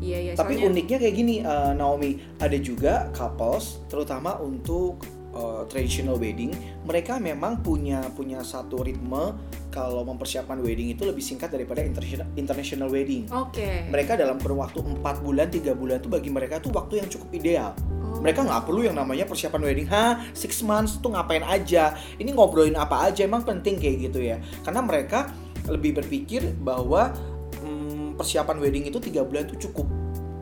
Iya 0.00 0.18
iya. 0.18 0.32
Tapi 0.32 0.52
soalnya- 0.54 0.68
uniknya 0.72 0.98
kayak 0.98 1.14
gini 1.14 1.34
uh, 1.40 1.72
Naomi, 1.72 2.10
ada 2.38 2.58
juga 2.58 2.94
couples 3.12 3.84
terutama 3.86 4.40
untuk 4.40 4.98
uh, 5.34 5.62
traditional 5.66 6.18
wedding, 6.18 6.54
mereka 6.82 7.18
memang 7.22 7.62
punya 7.62 8.02
punya 8.14 8.42
satu 8.42 8.82
ritme 8.82 9.36
kalau 9.70 10.02
mempersiapkan 10.02 10.58
wedding 10.58 10.94
itu 10.94 11.06
lebih 11.06 11.22
singkat 11.22 11.54
daripada 11.54 11.82
international 11.82 12.26
international 12.34 12.88
wedding. 12.90 13.30
Oke. 13.30 13.86
Mereka 13.88 14.18
dalam 14.18 14.42
kurun 14.42 14.62
waktu 14.62 14.82
4 14.82 15.26
bulan, 15.26 15.46
3 15.48 15.74
bulan 15.78 15.96
itu 16.02 16.10
bagi 16.10 16.30
mereka 16.30 16.58
tuh 16.58 16.74
waktu 16.74 17.02
yang 17.02 17.08
cukup 17.08 17.28
ideal. 17.34 17.70
Oh. 18.02 18.18
Mereka 18.18 18.42
nggak 18.42 18.62
perlu 18.66 18.80
yang 18.90 18.98
namanya 18.98 19.24
persiapan 19.26 19.62
wedding, 19.62 19.88
ha, 19.88 20.26
six 20.34 20.60
months 20.66 20.98
tuh 20.98 21.14
ngapain 21.14 21.46
aja? 21.46 21.94
Ini 22.18 22.34
ngobrolin 22.34 22.74
apa 22.74 23.10
aja? 23.10 23.22
Emang 23.22 23.46
penting 23.46 23.78
kayak 23.78 23.96
gitu 24.10 24.18
ya? 24.18 24.42
Karena 24.66 24.82
mereka 24.82 25.30
lebih 25.70 26.02
berpikir 26.02 26.42
bahwa 26.58 27.14
hmm, 27.62 28.18
persiapan 28.18 28.56
wedding 28.58 28.84
itu 28.90 28.98
tiga 28.98 29.22
bulan 29.22 29.46
tuh 29.46 29.70
cukup. 29.70 29.99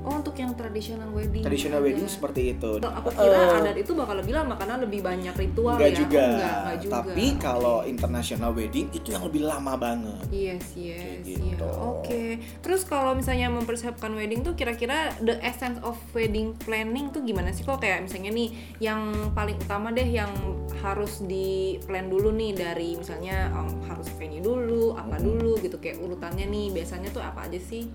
Oh 0.08 0.16
untuk 0.24 0.32
yang 0.40 0.56
traditional 0.56 1.12
wedding. 1.12 1.44
Traditional 1.44 1.84
wedding 1.84 2.08
seperti 2.08 2.56
itu. 2.56 2.80
Aku 2.80 3.12
kira 3.12 3.36
Eh, 3.36 3.58
adat 3.60 3.76
itu 3.76 3.92
bakal 3.92 4.24
lebih 4.24 4.32
lama 4.32 4.56
karena 4.56 4.80
lebih 4.80 5.04
banyak 5.04 5.36
ritual 5.36 5.76
Enggak 5.76 5.92
ya. 5.92 5.98
juga. 6.00 6.16
Oh, 6.16 6.32
enggak, 6.32 6.56
enggak 6.56 6.78
juga. 6.80 6.96
Tapi 6.96 7.24
kalau 7.36 7.76
international 7.84 8.50
wedding 8.56 8.86
itu 8.96 9.08
yang 9.12 9.24
lebih 9.28 9.42
lama 9.44 9.72
banget. 9.76 10.24
Yes, 10.32 10.64
yes, 10.72 11.28
iya. 11.28 11.36
gitu. 11.36 11.68
Oke. 11.68 12.40
Terus 12.64 12.88
kalau 12.88 13.12
misalnya 13.12 13.52
mempersiapkan 13.52 14.08
wedding 14.16 14.40
tuh 14.40 14.56
kira-kira 14.56 15.12
the 15.20 15.36
essence 15.44 15.76
of 15.84 16.00
wedding 16.16 16.56
planning 16.56 17.12
tuh 17.12 17.20
gimana 17.20 17.52
sih 17.52 17.60
kok 17.60 17.76
kayak 17.76 18.08
misalnya 18.08 18.32
nih 18.32 18.48
yang 18.80 19.12
paling 19.36 19.60
utama 19.60 19.92
deh 19.92 20.08
yang 20.08 20.32
harus 20.80 21.20
di 21.20 21.76
plan 21.84 22.08
dulu 22.08 22.32
nih 22.32 22.56
dari 22.56 22.96
misalnya 22.96 23.52
um, 23.52 23.76
harus 23.84 24.08
venue 24.16 24.40
dulu, 24.40 24.96
apa 24.96 25.20
dulu 25.20 25.60
gitu 25.60 25.76
kayak 25.76 26.00
urutannya 26.00 26.48
nih 26.48 26.72
biasanya 26.72 27.12
tuh 27.12 27.20
apa 27.20 27.44
aja 27.44 27.60
sih? 27.60 27.92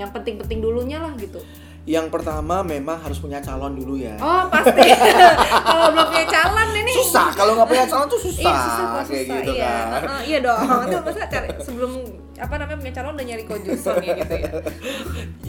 Yang 0.00 0.10
penting-penting 0.16 0.58
dulunya 0.64 0.98
lah 0.98 1.12
gitu. 1.20 1.44
Yang 1.88 2.12
pertama 2.12 2.60
memang 2.60 3.00
harus 3.00 3.16
punya 3.20 3.40
calon 3.40 3.72
dulu 3.72 3.96
ya. 3.96 4.16
Oh 4.20 4.44
pasti. 4.52 4.84
kalau 5.68 5.86
belum 5.96 6.06
punya 6.12 6.26
calon 6.28 6.68
ini. 6.76 6.92
Susah 6.92 7.28
kalau 7.32 7.56
nggak 7.56 7.68
punya 7.72 7.84
calon 7.88 8.06
tuh 8.08 8.20
susah, 8.20 8.52
Iya 8.52 8.60
susah 8.60 8.84
kok 8.84 9.00
kayak 9.08 9.24
susah. 9.24 9.36
gitu 9.40 9.52
iya. 9.56 9.64
kan. 9.68 9.88
Heeh, 9.90 10.20
iya 10.28 10.38
dong. 10.44 10.60
Itu 10.88 10.96
masa 11.00 11.22
cari 11.28 11.48
sebelum 11.64 11.92
apa 12.40 12.54
namanya 12.56 12.78
punya 12.80 12.94
calon 12.96 13.12
udah 13.16 13.26
nyari 13.26 13.44
kojuson 13.48 13.96
ya 14.00 14.12
gitu 14.16 14.34
ya. 14.36 14.52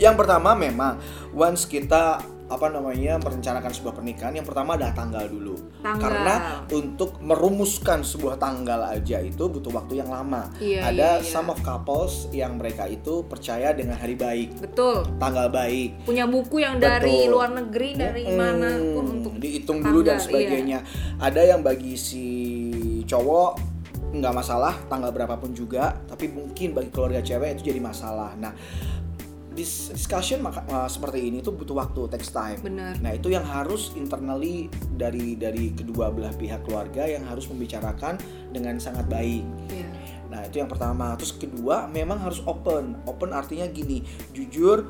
Yang 0.08 0.16
pertama 0.24 0.50
memang 0.56 0.94
once 1.36 1.64
kita 1.68 2.24
apa 2.52 2.68
namanya 2.68 3.16
merencanakan 3.24 3.72
sebuah 3.72 3.96
pernikahan 3.96 4.36
yang 4.36 4.44
pertama 4.44 4.76
adalah 4.76 4.92
tanggal 4.92 5.24
dulu 5.32 5.56
Tanggal. 5.80 6.04
karena 6.04 6.36
untuk 6.68 7.16
merumuskan 7.24 8.04
sebuah 8.04 8.36
tanggal 8.36 8.92
aja 8.92 9.24
itu 9.24 9.48
butuh 9.48 9.72
waktu 9.72 10.04
yang 10.04 10.12
lama 10.12 10.52
Iya, 10.60 10.92
ada 10.92 11.10
iya, 11.18 11.24
iya. 11.24 11.32
some 11.32 11.48
of 11.48 11.64
couples 11.64 12.28
yang 12.36 12.60
mereka 12.60 12.92
itu 12.92 13.24
percaya 13.24 13.72
dengan 13.72 13.96
hari 13.96 14.20
baik 14.20 14.60
Betul. 14.60 15.08
tanggal 15.16 15.48
baik 15.48 16.04
Punya 16.04 16.28
buku 16.28 16.60
yang 16.60 16.76
dari 16.76 17.24
Betul. 17.24 17.32
luar 17.32 17.50
negeri 17.56 17.90
dari 17.96 18.24
Mm-mm. 18.28 18.36
mana 18.36 18.70
pun 18.76 19.06
untuk 19.22 19.34
dihitung 19.40 19.80
dulu 19.80 20.04
dan 20.04 20.20
tanggal, 20.20 20.28
sebagainya 20.28 20.80
ada 21.24 21.42
yang 21.42 21.64
bagi 21.64 21.96
si 21.96 22.26
cowok 23.08 23.72
nggak 24.12 24.34
masalah 24.36 24.76
tanggal 24.92 25.08
berapapun 25.16 25.56
juga 25.56 25.96
tapi 26.04 26.28
mungkin 26.28 26.76
bagi 26.76 26.92
keluarga 26.92 27.24
cewek 27.24 27.56
itu 27.56 27.72
jadi 27.72 27.80
masalah 27.80 28.36
nah 28.36 28.52
dis- 29.52 29.92
discussion 29.92 30.40
maka, 30.40 30.64
uh, 30.72 30.88
seperti 30.88 31.28
ini 31.28 31.44
tuh 31.44 31.54
butuh 31.56 31.76
waktu 31.76 32.08
takes 32.08 32.32
time 32.32 32.60
Bener. 32.64 32.96
nah 33.04 33.12
itu 33.12 33.30
yang 33.32 33.44
harus 33.44 33.92
internally 34.00 34.72
dari 34.96 35.36
dari 35.36 35.76
kedua 35.76 36.10
belah 36.12 36.32
pihak 36.36 36.64
keluarga 36.64 37.08
yang 37.08 37.28
harus 37.28 37.48
membicarakan 37.52 38.16
dengan 38.52 38.80
sangat 38.80 39.08
baik 39.12 39.44
Iya. 39.72 39.90
Nah 40.32 40.48
itu 40.48 40.64
yang 40.64 40.72
pertama. 40.72 41.12
Terus 41.20 41.36
kedua 41.36 41.92
memang 41.92 42.24
harus 42.24 42.40
open. 42.48 42.96
Open 43.04 43.36
artinya 43.36 43.68
gini, 43.68 44.00
jujur 44.32 44.88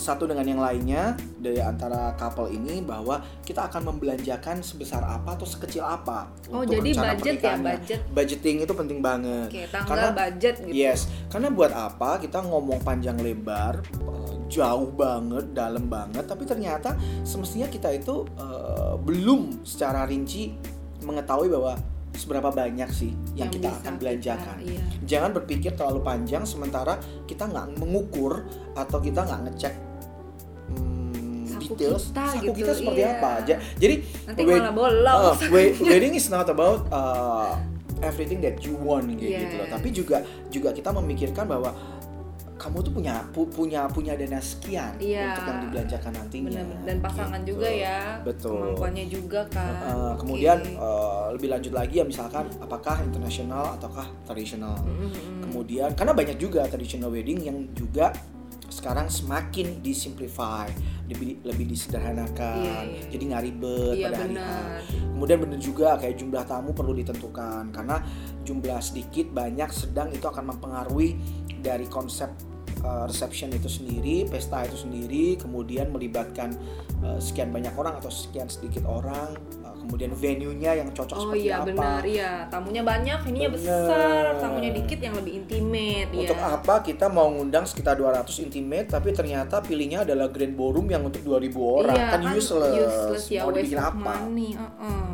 satu 0.00 0.24
dengan 0.24 0.48
yang 0.48 0.64
lainnya 0.64 1.12
dari 1.36 1.60
antara 1.60 2.16
couple 2.16 2.48
ini 2.48 2.80
bahwa 2.80 3.20
kita 3.44 3.68
akan 3.68 3.92
membelanjakan 3.92 4.64
sebesar 4.64 5.04
apa 5.04 5.36
atau 5.36 5.44
sekecil 5.44 5.84
apa. 5.84 6.32
Oh, 6.48 6.64
untuk 6.64 6.80
jadi 6.80 6.90
rencana 6.96 7.12
budget 7.12 7.34
ya, 7.36 7.54
budget. 7.60 8.00
Budgeting 8.08 8.56
itu 8.64 8.72
penting 8.72 8.98
banget. 9.04 9.48
Oke, 9.52 9.62
tanggal 9.68 9.88
Karena- 9.92 10.16
budget 10.16 10.54
gitu. 10.64 10.72
Yes, 10.72 11.00
karena 11.28 11.52
buat 11.52 11.70
apa 11.70 12.16
kita 12.16 12.40
ngomong 12.40 12.80
panjang 12.80 13.20
lebar, 13.20 13.84
eh, 13.84 14.34
jauh 14.48 14.88
banget, 14.90 15.52
dalam 15.52 15.84
banget, 15.86 16.24
tapi 16.24 16.48
ternyata 16.48 16.96
semestinya 17.22 17.68
kita 17.68 17.92
itu 17.92 18.24
eh, 18.34 18.94
belum 18.96 19.60
secara 19.62 20.08
rinci 20.08 20.56
mengetahui 21.04 21.52
bahwa 21.52 21.76
seberapa 22.10 22.50
banyak 22.50 22.90
sih 22.90 23.14
yang, 23.38 23.48
kita 23.48 23.70
bisa 23.70 23.80
akan 23.80 23.94
belanjakan. 23.96 24.56
kita- 24.60 24.66
iya. 24.66 24.82
Jangan 25.06 25.30
berpikir 25.30 25.72
terlalu 25.78 26.02
panjang 26.02 26.42
sementara 26.42 26.98
kita 27.24 27.46
nggak 27.46 27.78
mengukur 27.78 28.42
atau 28.74 28.98
kita 28.98 29.22
nggak 29.24 29.40
ngecek 29.46 29.74
Saku 31.70 31.78
details 31.78 32.04
kita 32.04 32.24
saku 32.26 32.42
gitu, 32.42 32.58
kita 32.58 32.72
seperti 32.74 33.00
iya. 33.00 33.12
apa. 33.14 33.30
Ja- 33.44 33.60
Jadi 33.76 33.94
Nanti 34.26 34.40
wed- 34.42 34.58
malah 34.58 34.74
bolong. 34.74 35.20
uh, 35.24 35.34
we- 35.54 35.74
wedding 35.80 36.12
is 36.12 36.26
not 36.26 36.46
about 36.46 36.90
uh, 36.90 37.54
everything 38.00 38.40
that 38.40 38.58
you 38.60 38.74
want 38.76 39.06
kayak 39.12 39.46
gitu 39.46 39.54
loh. 39.56 39.68
Tapi 39.68 39.88
juga 39.90 40.16
juga 40.48 40.68
kita 40.70 40.90
memikirkan 40.90 41.46
bahwa 41.46 41.70
kamu 42.56 42.76
tuh 42.82 42.92
punya 42.92 43.24
pu- 43.32 43.48
punya 43.48 43.88
punya 43.88 44.12
dana 44.12 44.36
sekian 44.36 44.92
Iya. 45.00 45.32
untuk 45.32 45.48
yang 45.48 45.60
dibelanjakan 45.64 46.12
nantinya. 46.12 46.48
Bener-bener. 46.52 46.84
Dan 46.84 46.96
pasangan 47.00 47.40
Gitu. 47.40 47.50
juga 47.50 47.68
ya. 47.72 48.00
Betul. 48.20 48.52
Kemampuannya 48.52 49.04
juga 49.08 49.40
kan. 49.48 49.72
Uh, 49.72 49.88
Oke. 50.12 50.16
kemudian 50.20 50.58
uh, 50.76 51.32
lebih 51.32 51.48
lanjut 51.48 51.72
lagi 51.72 51.94
ya 51.94 52.04
misalkan 52.04 52.52
apakah 52.60 53.00
internasional 53.00 53.80
ataukah 53.80 54.04
tradisional. 54.24 54.76
Mm-mm. 54.84 55.40
Kemudian 55.40 55.96
karena 55.96 56.12
banyak 56.12 56.36
juga 56.36 56.68
traditional 56.68 57.08
wedding 57.08 57.40
yang 57.40 57.64
juga 57.72 58.12
sekarang 58.68 59.08
semakin 59.08 59.80
disimplify, 59.80 60.68
lebih 61.10 61.42
lebih 61.42 61.66
disederhanakan, 61.68 62.62
Iya, 62.62 62.78
iya. 62.86 63.02
jadi 63.10 63.22
nggak 63.34 63.42
ribet 63.50 63.94
Iya 63.98 64.06
pada 64.06 64.16
hari 64.16 64.22
H. 64.22 64.38
benar. 64.38 64.78
Kemudian 65.10 65.38
bener 65.42 65.58
juga 65.60 65.88
kayak 66.00 66.14
jumlah 66.16 66.44
tamu 66.46 66.70
perlu 66.72 66.92
ditentukan 66.96 67.62
karena 67.74 67.96
jumlah 68.46 68.80
sedikit 68.80 69.26
banyak 69.34 69.70
sedang 69.74 70.08
itu 70.14 70.24
akan 70.24 70.56
mempengaruhi 70.56 71.18
dari 71.60 71.84
konsep 71.90 72.32
uh, 72.84 73.04
reception 73.04 73.52
itu 73.52 73.68
sendiri, 73.68 74.24
pesta 74.28 74.64
itu 74.64 74.76
sendiri, 74.80 75.36
kemudian 75.36 75.92
melibatkan 75.92 76.56
uh, 77.04 77.20
sekian 77.20 77.52
banyak 77.52 77.72
orang 77.76 78.00
atau 78.00 78.08
sekian 78.08 78.48
sedikit 78.48 78.88
orang, 78.88 79.36
kemudian 79.80 80.12
venue-nya 80.12 80.72
yang 80.74 80.88
cocok 80.88 81.12
Oh 81.12 81.22
seperti 81.26 81.42
iya 81.42 81.54
apa. 81.56 81.66
benar, 81.66 82.02
iya. 82.02 82.32
Tamunya 82.46 82.82
banyak, 82.82 83.18
ininya 83.26 83.50
besar, 83.50 84.24
tamunya 84.36 84.70
dikit 84.70 84.98
yang 84.98 85.14
lebih 85.14 85.32
intimate 85.38 86.08
Untuk 86.12 86.36
ya. 86.36 86.54
apa 86.54 86.74
kita 86.80 87.06
mau 87.06 87.28
ngundang 87.28 87.64
sekitar 87.64 87.96
200 87.96 88.22
intimate 88.40 88.86
tapi 88.86 89.10
ternyata 89.10 89.58
pilihnya 89.58 90.02
adalah 90.02 90.28
grand 90.28 90.52
ballroom 90.52 90.86
yang 90.86 91.02
untuk 91.02 91.20
2000 91.20 91.50
orang 91.56 91.94
Iya, 91.94 92.06
kan, 92.08 92.20
useless. 92.30 92.74
useless 92.76 93.24
ya, 93.28 93.40
mau 93.42 93.50
dibikin 93.50 93.78
apa? 93.78 94.12
money. 94.22 94.50
uh-uh. 94.52 95.09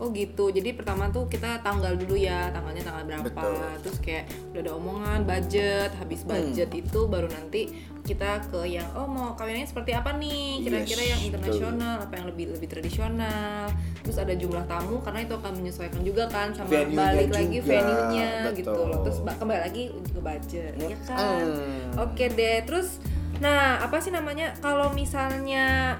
Oh 0.00 0.08
gitu. 0.10 0.48
Jadi 0.48 0.72
pertama 0.72 1.12
tuh 1.12 1.28
kita 1.28 1.60
tanggal 1.60 1.92
dulu 1.92 2.16
ya, 2.16 2.48
tanggalnya 2.48 2.80
tanggal 2.80 3.04
berapa. 3.04 3.24
Betul. 3.28 3.68
Terus 3.84 3.98
kayak 4.00 4.24
udah 4.50 4.60
ada 4.64 4.72
omongan 4.72 5.20
budget, 5.28 5.90
habis 6.00 6.24
budget 6.24 6.72
itu 6.72 7.00
baru 7.04 7.28
nanti 7.28 7.68
kita 8.00 8.40
ke 8.48 8.64
yang 8.64 8.88
oh 8.96 9.04
mau 9.04 9.36
kawinannya 9.36 9.68
seperti 9.68 9.92
apa 9.92 10.16
nih? 10.16 10.64
Kira-kira 10.64 11.02
Yes, 11.04 11.12
yang 11.12 11.22
internasional, 11.28 11.96
apa 12.00 12.14
yang 12.16 12.26
lebih 12.32 12.56
lebih 12.56 12.68
tradisional. 12.72 13.68
Terus 14.00 14.16
ada 14.16 14.32
jumlah 14.32 14.64
tamu 14.64 15.04
karena 15.04 15.20
itu 15.20 15.34
akan 15.36 15.52
menyesuaikan 15.60 16.00
juga 16.00 16.24
kan 16.32 16.56
sama 16.56 16.72
Venue-nya 16.72 16.96
balik 16.96 17.28
lagi 17.30 17.58
venue-nya 17.60 18.30
gitu 18.56 18.72
loh. 18.72 19.04
Terus 19.04 19.20
ba- 19.20 19.36
kembali 19.36 19.60
lagi 19.60 19.84
ke 19.92 20.16
budget, 20.16 20.72
ya 20.80 20.96
kan? 21.04 21.44
Hmm. 21.44 22.08
Oke 22.08 22.32
deh, 22.32 22.64
terus 22.64 23.04
nah 23.40 23.80
apa 23.80 24.00
sih 24.00 24.12
namanya 24.12 24.52
kalau 24.60 24.92
misalnya 24.92 25.96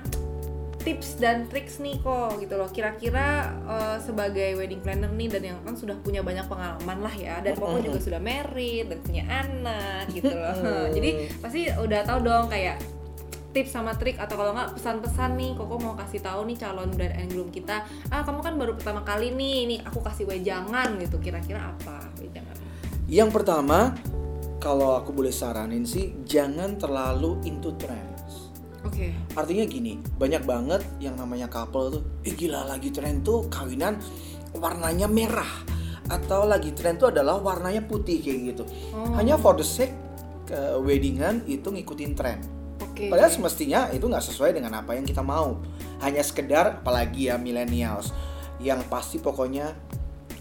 tips 0.80 1.20
dan 1.20 1.44
triks 1.46 1.78
nih 1.78 2.00
kok 2.00 2.40
gitu 2.40 2.56
loh. 2.56 2.68
Kira-kira 2.72 3.52
eh, 3.68 3.96
sebagai 4.00 4.56
wedding 4.56 4.80
planner 4.80 5.12
nih 5.12 5.28
dan 5.28 5.42
yang 5.54 5.58
kan 5.62 5.76
sudah 5.76 5.96
punya 6.00 6.24
banyak 6.24 6.48
pengalaman 6.48 6.98
lah 7.04 7.14
ya 7.14 7.38
dan 7.44 7.54
Koko 7.56 7.78
juga 7.80 8.00
sudah 8.00 8.20
married 8.20 8.88
dan 8.88 8.98
punya 9.04 9.24
anak 9.28 10.08
gitu 10.12 10.32
loh. 10.32 10.88
Jadi 10.96 11.10
pasti 11.38 11.68
udah 11.68 12.00
tahu 12.04 12.18
dong 12.24 12.48
kayak 12.48 12.80
tips 13.50 13.74
sama 13.74 13.98
trik 13.98 14.14
atau 14.14 14.38
kalau 14.38 14.54
nggak 14.54 14.78
pesan-pesan 14.78 15.34
nih 15.34 15.50
Koko 15.58 15.74
mau 15.82 15.94
kasih 15.98 16.22
tahu 16.22 16.46
nih 16.46 16.56
calon 16.58 16.90
bride 16.94 17.18
and 17.18 17.34
groom 17.34 17.50
kita 17.50 17.82
ah 18.14 18.22
kamu 18.22 18.46
kan 18.46 18.54
baru 18.54 18.72
pertama 18.78 19.02
kali 19.02 19.34
nih 19.34 19.66
nih 19.66 19.78
aku 19.84 20.00
kasih 20.00 20.24
wejangan 20.26 20.96
gitu. 21.02 21.18
Kira-kira 21.18 21.74
apa 21.74 22.08
wejangan? 22.22 22.56
Yang 23.10 23.30
pertama, 23.34 23.98
kalau 24.62 24.94
aku 24.94 25.10
boleh 25.10 25.34
saranin 25.34 25.82
sih 25.82 26.14
jangan 26.22 26.78
terlalu 26.78 27.42
into 27.42 27.74
trends. 27.74 28.09
Oke 28.86 29.06
Artinya 29.38 29.64
gini, 29.66 30.00
banyak 30.18 30.42
banget 30.42 30.82
yang 30.98 31.14
namanya 31.14 31.46
couple 31.46 32.00
tuh, 32.00 32.02
eh 32.26 32.34
gila 32.34 32.66
lagi 32.66 32.90
tren 32.90 33.22
tuh 33.22 33.46
kawinan 33.46 34.02
warnanya 34.56 35.06
merah 35.06 35.48
atau 36.10 36.42
lagi 36.42 36.74
tren 36.74 36.98
tuh 36.98 37.14
adalah 37.14 37.38
warnanya 37.38 37.86
putih 37.86 38.18
kayak 38.18 38.38
gitu. 38.54 38.64
Oh. 38.90 39.14
Hanya 39.14 39.38
for 39.38 39.54
the 39.54 39.62
sake 39.62 39.94
uh, 40.50 40.82
weddingan 40.82 41.46
itu 41.46 41.70
ngikutin 41.70 42.12
tren. 42.18 42.42
oke 42.82 43.06
Padahal 43.06 43.30
semestinya 43.30 43.86
itu 43.94 44.10
nggak 44.10 44.24
sesuai 44.26 44.58
dengan 44.58 44.82
apa 44.82 44.98
yang 44.98 45.06
kita 45.06 45.22
mau. 45.22 45.62
Hanya 46.02 46.26
sekedar 46.26 46.82
apalagi 46.82 47.30
ya 47.30 47.38
millennials 47.38 48.10
yang 48.58 48.82
pasti 48.90 49.22
pokoknya 49.22 49.72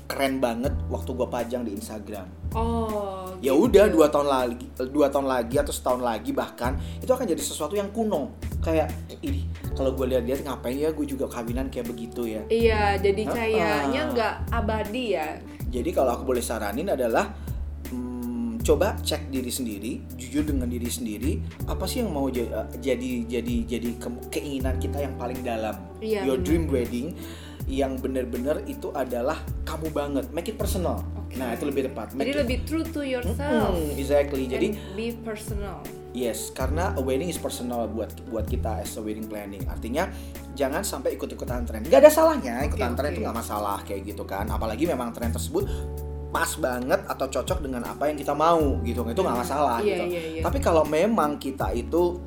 keren 0.09 0.41
banget 0.41 0.73
waktu 0.87 1.09
gua 1.11 1.29
pajang 1.29 1.61
di 1.61 1.71
Instagram. 1.71 2.25
oh 2.51 3.29
Ya 3.39 3.53
gitu. 3.53 3.69
udah 3.69 3.85
dua 3.87 4.07
tahun 4.09 4.27
lagi, 4.27 4.65
dua 4.89 5.07
tahun 5.07 5.23
lagi 5.25 5.55
atau 5.55 5.69
setahun 5.69 6.01
lagi 6.01 6.33
bahkan 6.33 6.73
itu 6.97 7.07
akan 7.07 7.23
jadi 7.25 7.39
sesuatu 7.39 7.71
yang 7.71 7.87
kuno. 7.89 8.33
Kayak 8.59 8.89
ini 9.21 9.45
kalau 9.71 9.93
gue 9.93 10.09
lihat-lihat 10.09 10.43
ngapain 10.43 10.75
ya 10.75 10.91
gue 10.91 11.05
juga 11.05 11.23
kawinan 11.25 11.69
kayak 11.69 11.87
begitu 11.87 12.27
ya. 12.27 12.41
Iya, 12.45 12.99
jadi 12.99 13.21
Ah, 13.23 13.31
kayaknya 13.31 14.01
nggak 14.11 14.33
abadi 14.51 15.05
ya. 15.13 15.27
Jadi 15.69 15.89
kalau 15.89 16.11
aku 16.11 16.25
boleh 16.25 16.41
saranin 16.41 16.89
adalah 16.89 17.31
hmm, 17.87 18.59
coba 18.59 18.99
cek 18.99 19.29
diri 19.29 19.47
sendiri, 19.47 19.91
jujur 20.13 20.43
dengan 20.43 20.67
diri 20.67 20.89
sendiri, 20.89 21.39
apa 21.63 21.85
sih 21.85 22.01
yang 22.01 22.11
mau 22.11 22.27
ja- 22.27 22.49
jadi 22.75 23.23
jadi 23.23 23.55
jadi 23.69 23.89
ke- 23.95 24.27
keinginan 24.29 24.75
kita 24.75 24.99
yang 24.99 25.15
paling 25.15 25.39
dalam. 25.39 25.79
Iya, 25.99 26.25
Your 26.25 26.41
dream 26.41 26.67
wedding 26.67 27.15
yang 27.69 27.95
bener-bener 27.95 28.65
itu 28.65 28.89
adalah 28.89 29.37
kamu 29.61 29.93
banget, 29.93 30.25
make 30.33 30.49
it 30.49 30.57
personal. 30.57 31.05
Oke. 31.15 31.37
Nah 31.37 31.53
itu 31.53 31.63
lebih 31.63 31.85
tepat. 31.85 32.11
Jadi 32.11 32.17
Make 32.17 32.33
it- 32.33 32.39
lebih 32.41 32.57
true 32.65 32.81
to 32.83 33.01
yourself. 33.01 33.69
Hmm, 33.71 33.93
exactly. 33.93 34.49
Jadi 34.49 34.73
and 34.73 34.97
be 34.97 35.13
personal. 35.15 35.77
Yes, 36.09 36.49
karena 36.49 36.97
a 36.97 37.01
wedding 37.05 37.29
is 37.29 37.37
personal 37.37 37.85
buat 37.85 38.09
buat 38.25 38.49
kita 38.49 38.81
as 38.81 38.97
a 38.97 39.01
wedding 39.01 39.29
planning. 39.29 39.61
Artinya 39.69 40.09
jangan 40.57 40.81
sampai 40.81 41.13
ikut-ikutan 41.13 41.69
tren. 41.69 41.85
Gak 41.85 42.01
ada 42.01 42.09
salahnya 42.09 42.65
ikutan 42.65 42.91
Oke, 42.91 42.97
tren 42.97 43.09
itu 43.13 43.21
nggak 43.21 43.37
masalah 43.37 43.77
kayak 43.85 44.01
gitu 44.03 44.25
kan. 44.25 44.49
Apalagi 44.49 44.89
memang 44.89 45.13
tren 45.13 45.29
tersebut 45.29 45.69
pas 46.29 46.49
banget 46.57 47.05
atau 47.05 47.25
cocok 47.27 47.61
dengan 47.61 47.85
apa 47.85 48.09
yang 48.09 48.17
kita 48.17 48.33
mau 48.33 48.81
gitu. 48.81 49.05
Itu 49.05 49.21
nggak 49.21 49.39
masalah 49.39 49.77
Iya, 49.79 49.85
gitu. 49.85 50.03
iya, 50.09 50.21
iya. 50.33 50.41
Tapi 50.41 50.57
kalau 50.57 50.81
memang 50.81 51.37
kita 51.37 51.69
itu 51.71 52.17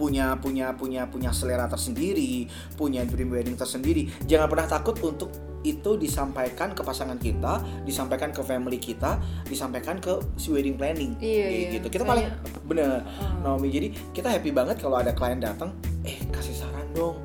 punya 0.00 0.32
punya 0.40 0.72
punya 0.72 1.04
punya 1.04 1.28
selera 1.28 1.68
tersendiri, 1.68 2.48
punya 2.72 3.04
dream 3.04 3.28
wedding 3.28 3.52
tersendiri, 3.52 4.08
jangan 4.24 4.48
pernah 4.48 4.64
takut 4.64 4.96
untuk 5.04 5.28
itu 5.60 6.00
disampaikan 6.00 6.72
ke 6.72 6.80
pasangan 6.80 7.20
kita, 7.20 7.60
disampaikan 7.84 8.32
ke 8.32 8.40
family 8.40 8.80
kita, 8.80 9.20
disampaikan 9.44 10.00
ke 10.00 10.16
si 10.40 10.48
wedding 10.48 10.80
planning, 10.80 11.12
Iya, 11.20 11.46
iya. 11.52 11.68
gitu. 11.76 11.92
Kita 11.92 12.08
paling 12.08 12.32
bener, 12.64 13.04
Oh. 13.44 13.60
Naomi. 13.60 13.68
Jadi 13.68 13.92
kita 14.16 14.32
happy 14.32 14.56
banget 14.56 14.80
kalau 14.80 14.96
ada 14.96 15.12
klien 15.12 15.36
datang, 15.36 15.76
eh 16.00 16.16
kasih 16.32 16.56
saran 16.56 16.88
dong. 16.96 17.20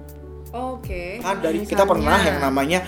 Oke. 0.51 1.23
Kan 1.23 1.39
dari 1.39 1.63
Misalnya. 1.63 1.71
kita 1.71 1.83
pernah 1.87 2.17
yang 2.19 2.37
namanya 2.43 2.79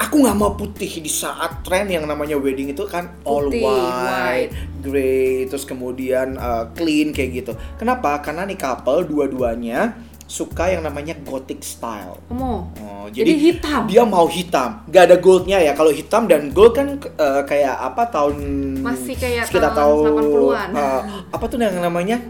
aku 0.00 0.24
nggak 0.24 0.38
mau 0.40 0.56
putih 0.56 0.88
di 1.04 1.12
saat 1.12 1.60
tren 1.60 1.84
yang 1.92 2.08
namanya 2.08 2.40
wedding 2.40 2.72
itu 2.72 2.88
kan 2.88 3.12
all 3.28 3.52
Putih, 3.52 3.68
white, 3.68 4.52
grey, 4.80 5.44
terus 5.44 5.68
kemudian 5.68 6.40
uh, 6.40 6.72
clean 6.72 7.12
kayak 7.12 7.44
gitu. 7.44 7.52
Kenapa? 7.76 8.16
Karena 8.24 8.48
nih 8.48 8.56
couple 8.56 9.04
dua-duanya 9.04 9.92
suka 10.30 10.70
yang 10.70 10.86
namanya 10.86 11.18
gothic 11.26 11.60
style. 11.60 12.16
Kamu. 12.30 12.54
Oh, 12.80 13.04
Jadi, 13.10 13.26
jadi, 13.28 13.32
hitam. 13.50 13.82
dia 13.90 14.02
mau 14.06 14.30
hitam, 14.30 14.86
gak 14.86 15.10
ada 15.10 15.16
goldnya 15.18 15.58
ya. 15.58 15.74
Kalau 15.74 15.90
hitam 15.90 16.30
dan 16.30 16.54
gold 16.54 16.78
kan 16.78 17.02
uh, 17.18 17.42
kayak 17.42 17.74
apa 17.74 18.06
tahun 18.14 18.36
Masih 18.78 19.18
kayak 19.18 19.50
sekitar 19.50 19.74
tahun 19.74 20.06
tahun 20.06 20.22
80-an. 20.30 20.68
uh, 20.70 21.00
apa 21.34 21.44
tuh 21.50 21.58
yang 21.58 21.82
namanya? 21.82 22.22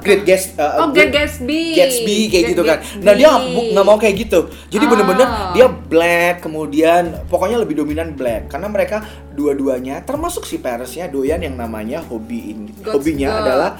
Great 0.00 0.22
Gas 0.24 0.42
uh, 0.54 0.80
Oh, 0.80 0.88
Great 0.90 1.10
Gatsby. 1.10 1.62
Gatsby 1.72 2.16
kayak 2.26 2.32
Great 2.32 2.50
gitu 2.50 2.62
kan. 2.62 2.78
Gatsby. 2.78 3.02
Nah 3.02 3.12
dia 3.12 3.30
nggak 3.70 3.84
mau 3.84 3.96
kayak 3.96 4.16
gitu. 4.18 4.40
Jadi 4.68 4.84
Oh. 4.84 4.90
bener-bener 4.90 5.26
dia 5.52 5.66
black 5.66 6.34
kemudian 6.40 7.02
pokoknya 7.26 7.56
lebih 7.56 7.78
dominan 7.78 8.12
black 8.12 8.48
karena 8.48 8.66
mereka 8.66 9.02
dua-duanya 9.30 10.02
termasuk 10.02 10.42
si 10.42 10.56
Parisnya 10.56 11.06
doyan 11.06 11.38
yang 11.38 11.54
namanya 11.54 12.00
hobi 12.02 12.52
ini. 12.52 12.68
Gods 12.76 12.96
Hobinya 12.96 13.28
God. 13.30 13.40
adalah 13.40 13.70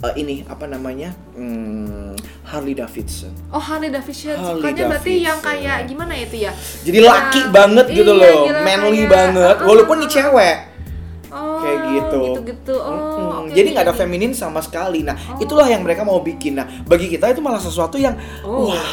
uh, 0.00 0.14
ini 0.14 0.42
apa 0.44 0.64
namanya 0.64 1.10
Hmm, 1.32 2.12
Harley 2.44 2.72
Davidson. 2.72 3.32
Oh 3.48 3.56
Harley 3.56 3.88
Davidson, 3.88 4.36
Harley 4.36 4.60
sukanya 4.60 4.84
berarti 4.86 5.12
yang 5.18 5.38
kayak 5.40 5.88
gimana 5.88 6.12
itu 6.14 6.36
ya? 6.38 6.52
Jadi 6.84 6.98
laki 7.00 7.40
banget 7.48 7.86
gitu 7.88 8.12
iya, 8.12 8.20
loh, 8.20 8.40
gila, 8.46 8.60
manly 8.62 8.92
kayak- 8.98 9.10
banget. 9.10 9.56
ah, 9.56 9.64
Walaupun 9.64 9.96
ah, 9.96 10.00
nih 10.00 10.08
ah. 10.08 10.12
cewek. 10.12 10.56
Oh, 11.72 11.78
kayak 11.78 11.94
gitu. 11.94 12.20
Gitu-gitu. 12.28 12.74
Oh, 12.74 12.92
Mm-mm. 12.92 13.40
oke, 13.42 13.52
Jadi 13.52 13.66
nggak 13.70 13.84
ada 13.84 13.92
oke. 13.92 14.00
feminin 14.00 14.32
sama 14.32 14.60
sekali. 14.60 15.00
Nah, 15.00 15.16
Oh. 15.30 15.40
itulah 15.40 15.64
yang 15.64 15.80
mereka 15.80 16.02
mau 16.02 16.20
bikin. 16.20 16.54
Nah, 16.54 16.68
bagi 16.82 17.06
kita 17.06 17.28
itu 17.28 17.40
malah 17.40 17.58
sesuatu 17.58 17.96
yang 17.96 18.14
Oh. 18.40 18.68
wah, 18.68 18.88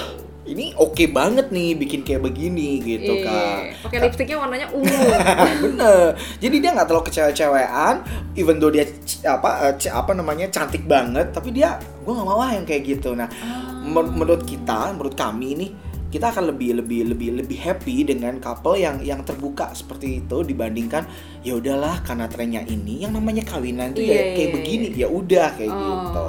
ini 0.45 0.74
oke 0.74 1.05
banget 1.07 1.48
nih 1.48 1.75
bikin 1.75 2.01
kayak 2.01 2.24
begini 2.24 2.79
gitu 2.79 3.13
Iya. 3.13 3.24
kan. 3.24 3.59
Pakai 3.83 3.98
lipstiknya 4.01 4.38
warnanya 4.38 4.67
ungu. 4.69 4.89
Bener. 5.63 6.17
Jadi 6.38 6.55
dia 6.57 6.69
nggak 6.71 6.88
terlalu 6.88 7.05
kecewa-cewean, 7.05 7.95
even 8.33 8.57
though 8.57 8.69
dia 8.69 8.88
apa 9.24 9.69
eh, 9.69 9.91
apa 9.91 10.12
namanya 10.12 10.50
cantik 10.50 10.83
banget, 10.83 11.29
tapi 11.29 11.51
dia 11.51 11.75
gue 11.77 12.09
nggak 12.09 12.25
mau 12.25 12.39
ah 12.39 12.50
yang 12.50 12.63
kayak 12.63 12.81
gitu. 12.89 13.13
Nah, 13.13 13.29
Ah. 13.39 13.77
men- 13.79 14.12
menurut 14.12 14.41
kita, 14.41 14.89
menurut 14.91 15.13
kami 15.13 15.53
nih, 15.55 15.69
kita 16.10 16.34
akan 16.34 16.50
lebih 16.50 16.82
lebih 16.82 17.13
lebih 17.13 17.30
lebih 17.38 17.58
happy 17.58 18.01
dengan 18.01 18.42
couple 18.42 18.75
yang 18.75 18.98
yang 19.01 19.22
terbuka 19.22 19.70
seperti 19.72 20.20
itu 20.20 20.42
dibandingkan 20.42 21.06
ya 21.46 21.54
udahlah 21.54 22.01
karena 22.01 22.25
trennya 22.25 22.66
ini 22.66 23.06
yang 23.06 23.13
namanya 23.13 23.46
kawinan 23.46 23.94
tuh 23.94 24.01
Iya, 24.01 24.13
ya 24.13 24.22
kayak 24.34 24.42
iya, 24.42 24.56
begini 24.58 24.88
ya 24.98 25.08
udah 25.08 25.48
kayak 25.54 25.70
Oh. 25.70 25.78
gitu. 25.86 26.28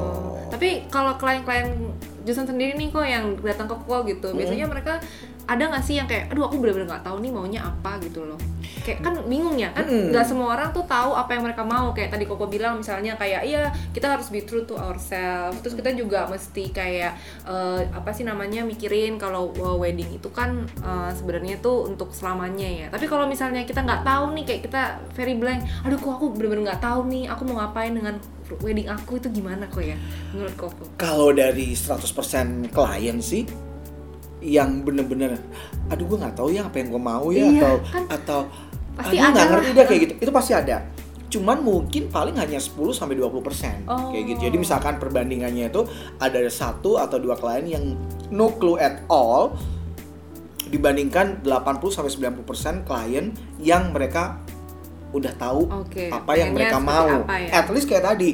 Tapi 0.51 0.69
kalau 0.93 1.17
klien-klien 1.17 1.69
Jusan 2.23 2.45
sendiri 2.45 2.77
nih 2.77 2.89
kok 2.89 3.03
yang 3.03 3.35
datang 3.41 3.67
ke 3.67 3.75
koko 3.75 4.05
gitu, 4.05 4.29
Hmm. 4.31 4.39
biasanya 4.39 4.67
mereka 4.69 5.01
ada 5.51 5.67
nggak 5.67 5.83
sih 5.83 5.99
yang 5.99 6.07
kayak, 6.07 6.31
aduh 6.31 6.47
aku 6.47 6.63
bener-bener 6.63 6.87
nggak 6.87 7.03
tahu 7.03 7.19
nih 7.19 7.31
maunya 7.33 7.61
apa 7.61 7.99
gitu 8.01 8.23
loh. 8.23 8.39
Kayak 8.81 9.03
kan 9.03 9.15
bingung 9.27 9.59
ya, 9.59 9.69
kan 9.75 9.83
Mm. 9.83 10.15
nggak 10.15 10.23
semua 10.23 10.55
orang 10.55 10.71
tuh 10.71 10.87
tahu 10.87 11.11
apa 11.13 11.35
yang 11.35 11.43
mereka 11.43 11.67
mau. 11.67 11.91
Kayak 11.91 12.15
tadi 12.15 12.25
koko 12.25 12.47
bilang 12.47 12.79
misalnya 12.79 13.19
kayak, 13.19 13.43
iya 13.43 13.67
kita 13.91 14.07
harus 14.09 14.31
be 14.31 14.47
true 14.47 14.63
to 14.63 14.79
ourselves. 14.79 15.59
Terus 15.61 15.75
kita 15.75 15.91
juga 15.93 16.25
mesti 16.31 16.71
kayak 16.71 17.13
eh, 17.45 17.81
apa 17.91 18.11
sih 18.15 18.23
namanya 18.23 18.63
mikirin 18.63 19.19
kalau 19.19 19.51
uh, 19.59 19.75
wedding 19.75 20.09
itu 20.15 20.31
kan 20.31 20.65
eh, 20.81 21.11
sebenarnya 21.13 21.59
tuh 21.59 21.91
untuk 21.91 22.15
selamanya 22.15 22.65
ya. 22.65 22.87
Tapi 22.89 23.11
kalau 23.11 23.27
misalnya 23.27 23.67
kita 23.67 23.83
nggak 23.83 24.07
tahu 24.07 24.33
nih, 24.39 24.45
kayak 24.47 24.63
kita 24.71 24.83
very 25.13 25.35
blank, 25.35 25.67
aduh 25.83 25.99
kok 25.99 26.15
aku 26.17 26.31
bener-bener 26.31 26.71
nggak 26.71 26.81
tahu 26.81 27.11
nih, 27.11 27.27
aku 27.27 27.43
mau 27.51 27.59
ngapain 27.61 27.91
dengan 27.91 28.17
wedding 28.59 28.87
aku 28.87 29.17
itu 29.17 29.31
gimana 29.31 29.67
kok 29.67 29.81
ya 29.81 29.95
menurut 30.31 30.55
koko? 30.55 30.83
Kalau 30.97 31.31
dari 31.31 31.73
100% 31.73 32.03
klien 32.69 33.19
sih 33.19 33.47
yang 34.41 34.81
bener-bener 34.81 35.37
aduh 35.87 36.07
gue 36.07 36.19
nggak 36.19 36.35
tahu 36.35 36.49
ya 36.51 36.65
apa 36.65 36.77
yang 36.77 36.89
gue 36.89 37.03
mau 37.03 37.29
ya 37.29 37.45
Iya, 37.45 37.61
atau 37.61 37.75
kan 37.85 38.03
atau 38.09 38.41
pasti 38.97 39.17
aduh 39.17 39.31
nggak 39.31 39.47
ngerti 39.47 39.69
lah." 39.69 39.77
deh 39.77 39.85
kayak 39.87 40.01
gitu 40.01 40.15
itu 40.19 40.31
pasti 40.33 40.53
ada 40.53 40.77
cuman 41.31 41.59
mungkin 41.61 42.03
paling 42.09 42.35
hanya 42.35 42.59
10 42.59 42.75
sampai 42.91 43.15
20 43.15 43.39
persen 43.39 43.85
Oh. 43.85 44.11
kayak 44.11 44.25
gitu 44.27 44.41
jadi 44.49 44.57
misalkan 44.57 44.97
perbandingannya 44.97 45.69
itu 45.69 45.85
ada 46.17 46.41
satu 46.49 46.97
atau 46.97 47.17
dua 47.17 47.37
klien 47.37 47.69
yang 47.69 47.85
no 48.29 48.51
clue 48.51 48.75
at 48.77 49.05
all 49.07 49.55
dibandingkan 50.67 51.43
80 51.43 51.51
sampai 51.91 52.11
90 52.11 52.43
persen 52.43 52.75
klien 52.83 53.31
yang 53.59 53.91
mereka 53.91 54.39
udah 55.11 55.33
tahu 55.35 55.67
Oke. 55.87 56.09
apa 56.11 56.33
yang 56.39 56.55
pengennya 56.55 56.77
mereka 56.77 56.79
mau. 56.79 57.27
apa 57.27 57.35
ya? 57.39 57.51
At 57.63 57.67
least 57.71 57.87
kayak 57.91 58.05
tadi, 58.07 58.31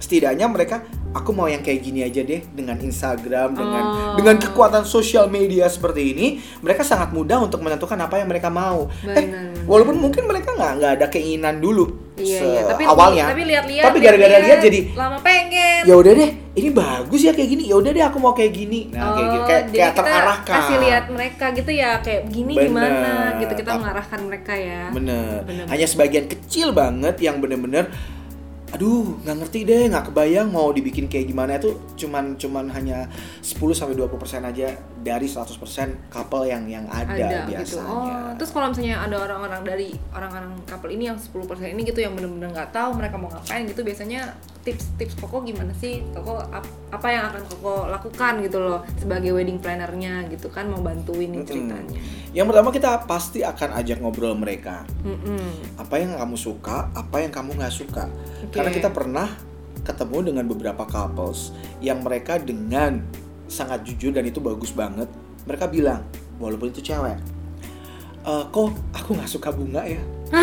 setidaknya 0.00 0.46
mereka 0.48 0.82
aku 1.10 1.30
mau 1.30 1.44
yang 1.44 1.58
kayak 1.58 1.80
gini 1.80 2.00
aja 2.00 2.20
deh 2.20 2.42
dengan 2.48 2.76
Instagram 2.76 3.52
dengan 3.52 3.82
Oh. 3.82 4.14
dengan 4.14 4.36
kekuatan 4.36 4.82
sosial 4.84 5.26
media 5.26 5.66
seperti 5.66 6.02
ini, 6.08 6.26
mereka 6.58 6.80
sangat 6.80 7.10
mudah 7.10 7.40
untuk 7.40 7.58
menentukan 7.58 7.98
apa 7.98 8.16
yang 8.16 8.26
mereka 8.26 8.46
mau. 8.46 8.86
Eh, 9.02 9.26
walaupun 9.64 9.96
mungkin 9.96 10.24
mereka 10.24 10.52
nggak 10.52 10.72
nggak 10.76 10.92
ada 10.94 11.06
keinginan 11.08 11.58
dulu 11.58 12.10
Iya, 12.14 12.40
iya. 12.44 12.60
Tapi 12.68 12.84
awalnya. 12.84 13.32
Tapi 13.32 13.48
lihat-lihat. 13.48 13.84
Tapi 13.88 13.98
gara-gara 13.98 14.36
lihat 14.38 14.60
jadi 14.60 14.80
lama 14.92 15.16
pengen. 15.24 15.88
ya 15.88 15.94
udah 15.96 16.12
deh, 16.12 16.30
ini 16.52 16.68
bagus 16.68 17.20
ya 17.24 17.32
kayak 17.32 17.48
gini. 17.48 17.62
Ya 17.64 17.80
udah 17.80 17.90
deh 17.90 18.04
aku 18.04 18.20
mau 18.20 18.36
kayak 18.36 18.52
gini. 18.52 18.92
Nah, 18.92 19.16
kayak 19.16 19.24
gitu 19.26 19.40
Oh, 19.40 19.48
kayak, 19.48 19.62
jadi 19.64 19.72
kayak 19.72 19.88
kita 19.88 20.02
terarahkan. 20.04 20.52
kasih 20.52 20.76
lihat 20.78 21.04
mereka 21.08 21.44
gitu 21.56 21.70
ya 21.72 21.90
kayak 21.98 22.20
begini 22.28 22.52
Bener. 22.52 22.64
gimana 22.68 23.10
gitu 23.40 23.52
kita 23.56 23.70
mengarahkan 23.72 24.20
mereka 24.20 24.52
ya. 24.52 24.82
Bener. 24.92 25.38
Bener. 25.48 25.64
Hanya 25.64 25.86
sebagian 25.88 26.28
kecil 26.28 26.68
banget 26.70 27.16
yang 27.18 27.40
bener-bener 27.40 27.88
aduh 28.70 29.18
nggak 29.26 29.36
ngerti 29.42 29.58
deh 29.66 29.90
nggak 29.90 30.10
kebayang 30.12 30.48
mau 30.50 30.70
dibikin 30.70 31.10
kayak 31.10 31.26
gimana. 31.30 31.58
Itu 31.58 31.78
cuman 31.98 32.38
cuman 32.38 32.70
hanya 32.72 33.10
10 33.42 33.58
sampai 33.74 33.94
20% 33.96 34.50
aja 34.50 34.68
dari 35.00 35.24
100% 35.24 35.48
couple 36.08 36.44
yang 36.44 36.64
yang 36.64 36.84
ada, 36.86 37.08
Ada 37.08 37.48
biasanya. 37.48 37.64
gitu. 37.64 37.76
Oh, 37.80 38.28
terus 38.36 38.50
kalau 38.50 38.68
misalnya 38.68 39.00
ada 39.00 39.16
orang-orang 39.18 39.62
dari 39.64 39.88
orang-orang 40.10 40.52
couple 40.64 40.88
ini 40.88 41.08
yang 41.08 41.16
10% 41.16 41.32
ini 41.66 41.80
gitu 41.82 41.98
yang 41.98 42.12
bener-bener 42.12 42.52
nggak 42.52 42.70
tahu 42.70 42.92
mereka 42.94 43.16
mau 43.16 43.28
ngapain 43.28 43.64
gitu 43.64 43.80
biasanya 43.80 44.36
tips-tips 44.60 45.16
Koko 45.16 45.40
gimana 45.40 45.72
sih? 45.72 46.04
Koko 46.12 46.36
ap- 46.36 46.68
apa 46.92 47.08
yang 47.08 47.24
akan 47.26 47.42
Koko 47.48 47.88
lakukan 47.88 48.44
gitu 48.44 48.60
loh 48.60 48.84
sebagai 48.94 49.32
wedding 49.32 49.56
plannernya 49.56 50.28
gitu 50.28 50.52
kan 50.52 50.68
mau 50.68 50.78
bantuin 50.78 51.32
nih 51.32 51.42
ceritanya. 51.42 51.96
Yang 52.30 52.46
pertama 52.52 52.68
kita 52.68 52.90
pasti 53.08 53.40
akan 53.40 53.80
ajak 53.80 53.98
ngobrol 53.98 54.36
mereka. 54.36 54.84
Mm-mm. 55.00 55.80
Apa 55.80 55.96
yang 55.96 56.12
kamu 56.14 56.36
suka, 56.36 56.92
apa 56.92 57.16
yang 57.18 57.32
kamu 57.32 57.56
nggak 57.56 57.72
suka. 57.72 58.04
Oke. 58.44 58.52
Karena 58.52 58.68
kita 58.68 58.92
pernah 58.92 59.28
ketemu 59.80 60.28
dengan 60.28 60.44
beberapa 60.44 60.84
couples 60.84 61.56
yang 61.80 62.04
mereka 62.04 62.36
dengan 62.36 63.00
sangat 63.50 63.82
jujur 63.82 64.10
dan 64.10 64.22
itu 64.22 64.38
bagus 64.38 64.70
banget. 64.70 65.10
Mereka 65.42 65.66
bilang, 65.66 66.06
walaupun 66.38 66.70
itu 66.70 66.80
cewek, 66.80 67.18
"Eh, 68.22 68.44
kok 68.46 68.64
aku 68.92 69.10
nggak 69.12 69.26
suka 69.28 69.50
bunga 69.50 69.82
ya? 69.82 69.98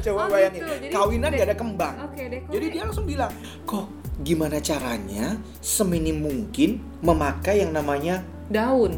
Coba 0.00 0.20
Oh, 0.22 0.28
bayangin, 0.30 0.62
gitu. 0.62 0.72
Jadi 0.78 0.86
kawinan 0.88 1.30
gak 1.32 1.46
ada 1.46 1.56
kembang. 1.56 1.94
Kok 1.98 2.14
Jadi 2.48 2.66
dia 2.70 2.82
langsung 2.86 3.02
bilang, 3.04 3.30
kok 3.64 3.86
gimana 4.16 4.56
caranya 4.58 5.34
seminim 5.58 6.16
mungkin 6.16 6.78
memakai 7.02 7.60
yang 7.60 7.74
namanya 7.74 8.22
daun. 8.46 8.96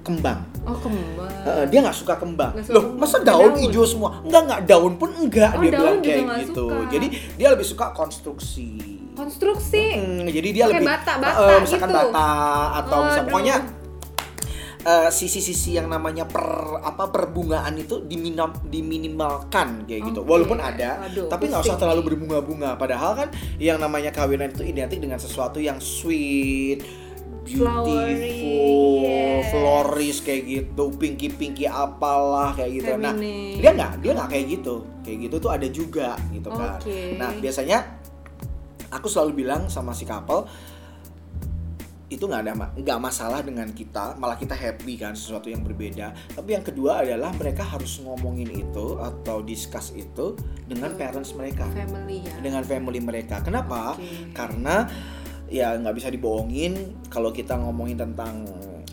kembang? 0.00 0.46
Oh 0.62 0.78
kembang. 0.78 1.66
Dia 1.66 1.82
nggak 1.82 1.92
suka 1.92 2.14
kembang. 2.14 2.54
Nggak 2.54 2.64
suka 2.64 2.74
Loh, 2.74 2.82
kembang, 2.88 3.00
masa 3.02 3.16
daun, 3.20 3.50
daun. 3.50 3.58
hijau 3.58 3.82
semua? 3.84 4.10
Enggak, 4.22 4.42
enggak, 4.46 4.60
daun 4.64 4.92
pun 4.94 5.10
enggak 5.12 5.50
Oh, 5.50 5.60
dia 5.60 5.70
daun 5.74 5.82
bilang 5.82 5.98
kayak 6.00 6.24
gitu. 6.46 6.66
suka. 6.70 6.76
Jadi 6.88 7.06
dia 7.34 7.48
lebih 7.50 7.66
suka 7.66 7.86
konstruksi. 7.90 8.95
Konstruksi. 9.16 9.84
Hmm, 9.96 10.28
jadi 10.28 10.48
dia 10.52 10.64
lebih 10.68 10.84
bata-bata 10.84 11.40
Heeh, 11.40 11.58
misalkan 11.64 11.88
gitu. 11.88 11.98
bata 12.12 12.30
atau 12.84 12.98
misal 13.08 13.16
Aduh. 13.16 13.32
pokoknya 13.32 13.56
eh, 14.86 15.10
sisi-sisi 15.10 15.70
yang 15.74 15.88
namanya 15.88 16.28
per 16.28 16.46
apa 16.84 17.10
perbungaan 17.10 17.74
itu 17.80 18.04
diminim, 18.04 18.52
diminimalkan 18.68 19.88
kayak 19.88 20.12
gitu. 20.12 20.20
Oke. 20.22 20.28
Walaupun 20.30 20.60
ada, 20.60 21.08
Aduh, 21.08 21.26
tapi 21.32 21.48
nggak 21.48 21.64
usah 21.64 21.80
terlalu 21.80 22.12
berbunga-bunga. 22.12 22.76
Padahal 22.76 23.16
kan 23.16 23.28
yang 23.56 23.80
namanya 23.80 24.12
kawinan 24.12 24.52
itu 24.52 24.62
identik 24.62 25.00
dengan 25.00 25.16
sesuatu 25.18 25.58
yang 25.58 25.80
sweet, 25.80 26.84
beautiful, 27.46 29.06
yes. 29.06 29.48
floris 29.50 30.16
kayak 30.22 30.42
gitu, 30.44 30.84
pinky-pinky 30.98 31.64
apalah 31.64 32.52
kayak 32.52 32.84
gitu. 32.84 32.90
Nah, 32.98 33.14
Feminine. 33.14 33.58
dia 33.62 33.70
nggak 33.72 33.92
dia 34.02 34.12
nggak 34.12 34.28
kayak 34.28 34.46
gitu. 34.60 34.74
Kayak 35.06 35.18
gitu 35.30 35.36
tuh 35.38 35.50
ada 35.54 35.66
juga 35.70 36.08
gitu 36.34 36.50
kan. 36.50 36.78
Oke. 36.82 37.14
Nah, 37.16 37.30
biasanya 37.38 37.95
aku 38.96 39.12
selalu 39.12 39.44
bilang 39.44 39.68
sama 39.68 39.92
si 39.92 40.08
couple 40.08 40.48
itu 42.06 42.22
nggak 42.22 42.42
ada 42.46 42.52
nggak 42.78 43.00
masalah 43.02 43.42
dengan 43.42 43.66
kita 43.74 44.14
malah 44.14 44.38
kita 44.38 44.54
happy 44.54 44.94
kan 44.94 45.18
sesuatu 45.18 45.50
yang 45.50 45.66
berbeda. 45.66 46.14
Tapi 46.38 46.54
yang 46.54 46.62
kedua 46.62 47.02
adalah 47.02 47.34
mereka 47.34 47.66
harus 47.66 47.98
ngomongin 47.98 48.46
itu 48.46 48.94
atau 49.02 49.42
discuss 49.42 49.90
itu 49.90 50.38
dengan 50.70 50.94
Hmm. 50.94 51.00
parents 51.02 51.34
mereka. 51.34 51.66
Family 51.74 52.22
ya. 52.22 52.34
Dengan 52.38 52.62
family 52.62 53.02
mereka. 53.02 53.42
Kenapa? 53.42 53.98
Oke. 53.98 54.30
karena 54.30 54.86
ya 55.50 55.74
nggak 55.78 55.94
bisa 55.98 56.08
dibohongin 56.10 56.94
kalau 57.10 57.34
kita 57.34 57.58
ngomongin 57.58 57.98
tentang 57.98 58.46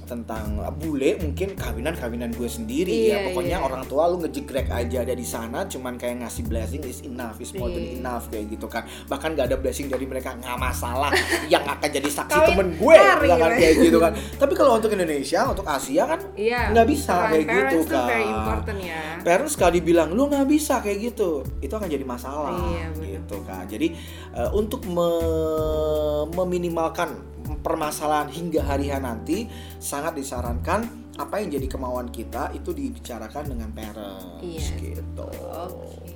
tentang 0.04 0.46
bule 0.74 1.16
mungkin 1.18 1.54
kawinan 1.54 1.94
kawinan 1.94 2.30
gue 2.30 2.46
sendiri 2.46 2.92
Iya, 2.94 3.10
ya 3.10 3.18
pokoknya 3.28 3.58
iya. 3.58 3.66
orang 3.66 3.84
tua 3.84 4.08
lu 4.08 4.20
ngejegrek 4.20 4.68
aja 4.68 5.02
ada 5.02 5.12
di 5.12 5.24
sana 5.24 5.63
cuman 5.63 5.96
kayak 5.96 6.22
ngasih 6.22 6.44
blessing 6.44 6.84
is 6.84 7.02
enough 7.02 7.39
is 7.39 7.52
more 7.52 7.68
than 7.68 7.82
Iya. 7.82 8.00
enough 8.00 8.26
kayak 8.28 8.46
gitu 8.50 8.68
kan 8.68 8.84
bahkan 9.06 9.34
nggak 9.34 9.48
ada 9.48 9.58
blessing 9.58 9.88
dari 9.88 10.04
mereka 10.04 10.36
nggak 10.36 10.56
masalah 10.56 11.12
yang 11.54 11.63
akan 11.63 11.89
jadi 11.89 12.10
saksi 12.10 12.36
Kawin 12.36 12.50
temen 12.54 12.68
gue 12.76 12.96
kan 12.96 13.18
gitu. 13.20 13.48
kayak 13.58 13.76
gitu 13.80 13.98
kan 13.98 14.12
tapi 14.38 14.54
kalau 14.54 14.72
untuk 14.76 14.92
Indonesia 14.92 15.39
untuk 15.48 15.66
Asia 15.66 16.04
kan 16.06 16.20
iya 16.36 16.70
nggak 16.70 16.88
bisa 16.88 17.16
kayak 17.28 17.46
gitu, 17.46 17.78
important 17.84 18.78
ya 18.80 19.02
parents 19.24 19.54
sekali 19.56 19.80
bilang 19.80 20.12
lu 20.12 20.28
nggak 20.28 20.46
bisa 20.46 20.80
kayak 20.80 21.13
gitu 21.13 21.42
itu 21.60 21.74
akan 21.74 21.88
jadi 21.88 22.04
masalah 22.04 22.52
Iya. 22.54 23.12
Gitu 23.24 23.40
kan 23.42 23.64
jadi 23.66 23.96
eh, 24.36 24.50
untuk 24.52 24.84
me- 24.86 26.28
meminimalkan 26.30 27.16
permasalahan 27.60 28.28
hingga 28.28 28.60
hari 28.62 28.92
H 28.92 29.00
nanti 29.00 29.48
sangat 29.78 30.16
disarankan 30.16 30.84
apa 31.16 31.40
yang 31.40 31.54
jadi 31.54 31.68
kemauan 31.70 32.10
kita 32.10 32.52
itu 32.52 32.72
dibicarakan 32.72 33.48
dengan 33.48 33.70
parents 33.72 34.42
Iya. 34.42 34.68
gitu 34.80 35.24
Oke. 35.24 36.12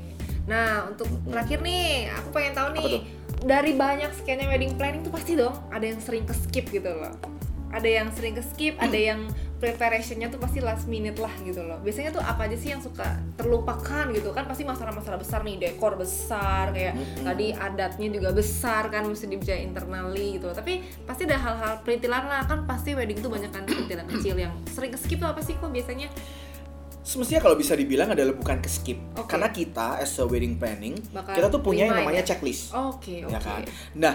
Nah, 0.48 0.88
untuk 0.88 1.12
terakhir 1.28 1.60
nih, 1.60 2.08
aku 2.08 2.32
pengen 2.32 2.56
tahu 2.56 2.70
nih 2.72 3.04
dari 3.44 3.76
banyak 3.76 4.16
sekiannya 4.16 4.48
wedding 4.48 4.74
planning 4.80 5.04
tuh 5.04 5.12
pasti 5.12 5.36
dong 5.36 5.52
ada 5.68 5.84
yang 5.84 6.00
sering 6.00 6.24
ke 6.24 6.32
skip 6.32 6.72
gitu 6.72 6.88
loh. 6.88 7.12
Ada 7.72 7.90
yang 8.02 8.08
sering 8.16 8.34
ke 8.36 8.44
skip, 8.44 8.76
ada 8.80 8.96
yang 8.96 9.28
preparationnya 9.58 10.30
tuh 10.30 10.38
pasti 10.38 10.62
last 10.62 10.86
minute 10.86 11.18
lah 11.18 11.34
gitu 11.42 11.66
loh. 11.66 11.82
Biasanya 11.82 12.14
tuh 12.14 12.22
apa 12.22 12.46
aja 12.46 12.54
sih 12.54 12.70
yang 12.72 12.80
suka 12.80 13.18
terlupakan 13.36 14.06
gitu 14.14 14.30
kan? 14.32 14.46
Pasti 14.46 14.64
masalah-masalah 14.64 15.18
besar 15.18 15.42
nih, 15.42 15.58
dekor 15.58 15.98
besar 15.98 16.72
kayak 16.72 16.94
Mm-mm. 16.94 17.26
tadi 17.26 17.52
adatnya 17.58 18.08
juga 18.14 18.30
besar 18.32 18.88
kan 18.94 19.04
mesti 19.10 19.26
dibicarain 19.28 19.66
internally 19.68 20.38
gitu. 20.38 20.54
Tapi 20.54 20.86
pasti 21.04 21.26
ada 21.26 21.42
hal-hal 21.42 21.74
perintilan 21.82 22.24
lah 22.30 22.46
kan 22.46 22.64
pasti 22.70 22.94
wedding 22.94 23.18
tuh 23.20 23.34
banyak 23.34 23.50
kan 23.50 23.66
perintilan 23.66 24.06
kecil 24.06 24.38
yang 24.38 24.54
sering 24.70 24.94
ke 24.94 25.00
skip 25.02 25.18
tuh 25.18 25.30
apa 25.30 25.42
sih 25.42 25.58
kok 25.58 25.74
biasanya? 25.74 26.08
semestinya 27.08 27.40
kalau 27.40 27.56
bisa 27.56 27.72
dibilang 27.72 28.12
adalah 28.12 28.36
bukan 28.36 28.60
ke 28.60 28.68
skip 28.68 29.00
Oke. 29.16 29.32
karena 29.32 29.48
kita 29.48 29.96
as 30.04 30.12
a 30.20 30.28
wedding 30.28 30.60
planning 30.60 30.92
Bakal 31.16 31.40
kita 31.40 31.48
tuh 31.48 31.64
punya 31.64 31.88
yang 31.88 31.96
remind 31.96 32.04
namanya 32.04 32.20
ya? 32.20 32.28
checklist 32.36 32.76
Oke, 32.76 33.24
oke. 33.24 33.32
ya 33.32 33.40
kan 33.40 33.64
nah 33.96 34.14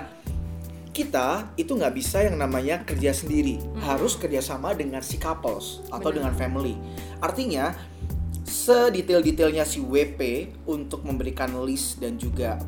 kita 0.93 1.57
itu 1.57 1.73
nggak 1.73 1.97
bisa 1.97 2.21
yang 2.21 2.37
namanya 2.37 2.85
kerja 2.85 3.17
sendiri. 3.17 3.57
Harus 3.81 4.15
kerjasama 4.21 4.77
dengan 4.77 5.01
si 5.01 5.17
couples 5.17 5.81
atau 5.89 6.13
Benar. 6.13 6.31
dengan 6.31 6.33
family. 6.37 6.77
Artinya 7.19 7.73
sedetail-detailnya 8.45 9.65
si 9.65 9.81
WP 9.81 10.53
untuk 10.69 11.09
memberikan 11.09 11.57
list 11.65 12.05
dan 12.05 12.21
juga 12.21 12.61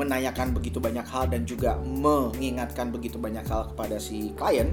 menanyakan 0.00 0.56
begitu 0.56 0.80
banyak 0.80 1.04
hal 1.04 1.28
dan 1.28 1.44
juga 1.44 1.76
mengingatkan 1.84 2.88
begitu 2.88 3.20
banyak 3.20 3.44
hal 3.44 3.68
kepada 3.76 4.00
si 4.00 4.32
klien. 4.32 4.72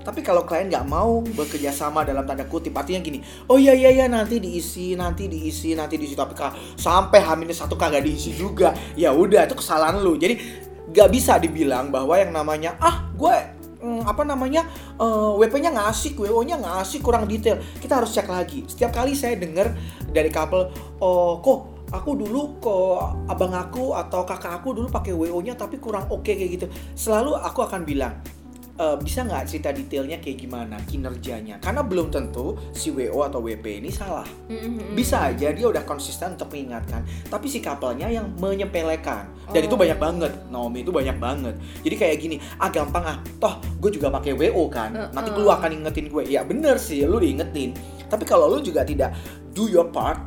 Tapi 0.00 0.26
kalau 0.26 0.42
klien 0.42 0.66
nggak 0.66 0.88
mau 0.90 1.22
bekerja 1.22 1.70
sama 1.70 2.02
dalam 2.02 2.26
tanda 2.26 2.48
kutip 2.48 2.72
artinya 2.72 3.04
gini 3.04 3.20
oh 3.52 3.60
iya 3.60 3.76
iya 3.76 3.92
iya 3.92 4.06
nanti 4.08 4.40
diisi 4.40 4.96
nanti 4.98 5.30
diisi 5.30 5.78
nanti 5.78 5.94
diisi. 5.94 6.18
Tapi 6.18 6.34
sampai 6.74 7.20
hamilnya 7.22 7.54
satu 7.54 7.78
kagak 7.78 8.02
diisi 8.02 8.34
juga 8.34 8.74
ya 8.98 9.14
udah 9.14 9.46
itu 9.46 9.54
kesalahan 9.54 10.02
lu. 10.02 10.18
Jadi 10.18 10.66
nggak 10.90 11.08
bisa 11.10 11.38
dibilang 11.38 11.88
bahwa 11.94 12.18
yang 12.18 12.34
namanya 12.34 12.74
ah 12.82 13.06
gue 13.14 13.36
mm, 13.80 14.02
apa 14.04 14.22
namanya 14.22 14.66
eh, 15.00 15.30
WP-nya 15.40 15.72
nggak 15.72 15.88
asik, 15.90 16.14
WO-nya 16.20 16.60
nggak 16.60 16.76
asik, 16.84 17.00
kurang 17.00 17.24
detail. 17.24 17.58
Kita 17.80 18.02
harus 18.02 18.12
cek 18.12 18.28
lagi. 18.28 18.68
Setiap 18.68 18.92
kali 18.92 19.16
saya 19.16 19.34
dengar 19.40 19.72
dari 20.12 20.28
couple, 20.28 20.70
oh 21.00 21.40
kok 21.40 21.58
aku 21.90 22.10
dulu 22.14 22.60
kok 22.62 23.26
abang 23.26 23.54
aku 23.56 23.96
atau 23.98 24.22
kakak 24.22 24.62
aku 24.62 24.76
dulu 24.76 24.86
pakai 24.92 25.16
WO-nya 25.16 25.58
tapi 25.58 25.80
kurang 25.82 26.06
oke 26.12 26.26
kayak 26.26 26.50
gitu. 26.60 26.66
Selalu 26.94 27.34
aku 27.40 27.64
akan 27.64 27.82
bilang, 27.82 28.14
"Eh, 28.80 28.96
bisa 28.96 29.28
nggak 29.28 29.44
cerita 29.44 29.68
detailnya 29.70 30.16
kayak 30.16 30.40
gimana 30.40 30.80
kinerjanya? 30.88 31.60
Karena 31.60 31.84
belum 31.84 32.08
tentu 32.08 32.56
si 32.72 32.88
WO 32.88 33.20
atau 33.20 33.44
WP 33.44 33.84
ini 33.84 33.92
salah. 33.92 34.24
Mm-mm. 34.48 34.96
Bisa 34.96 35.28
aja 35.28 35.52
dia 35.52 35.66
udah 35.68 35.84
konsisten 35.84 36.32
untuk 36.32 36.48
mengingatkan, 36.48 37.04
tapi 37.28 37.44
si 37.44 37.60
couple-nya 37.60 38.08
yang 38.08 38.32
menyepelekan. 38.40 39.28
Dan 39.52 39.68
itu 39.68 39.76
Oh. 39.76 39.80
banyak 39.84 39.98
banget. 40.00 40.32
Naomi 40.48 40.80
itu 40.80 40.88
banyak 40.88 41.20
banget. 41.20 41.54
Jadi 41.84 41.94
kayak 41.94 42.16
gini, 42.16 42.36
ah 42.56 42.72
gampang 42.72 43.04
ah. 43.04 43.18
Toh 43.36 43.60
gue 43.76 43.90
juga 43.92 44.08
pakai 44.08 44.32
WO 44.32 44.72
kan. 44.72 44.96
Nanti 45.12 45.28
Uh-uh. 45.28 45.44
lu 45.44 45.52
akan 45.52 45.70
ingetin 45.76 46.08
gue. 46.08 46.22
Ya 46.24 46.40
bener 46.40 46.80
sih, 46.80 47.04
lu 47.04 47.20
diingetin. 47.20 47.76
Tapi 48.08 48.24
kalau 48.24 48.48
lu 48.48 48.58
juga 48.58 48.80
tidak 48.80 49.12
do 49.52 49.66
your 49.66 49.90
part, 49.90 50.18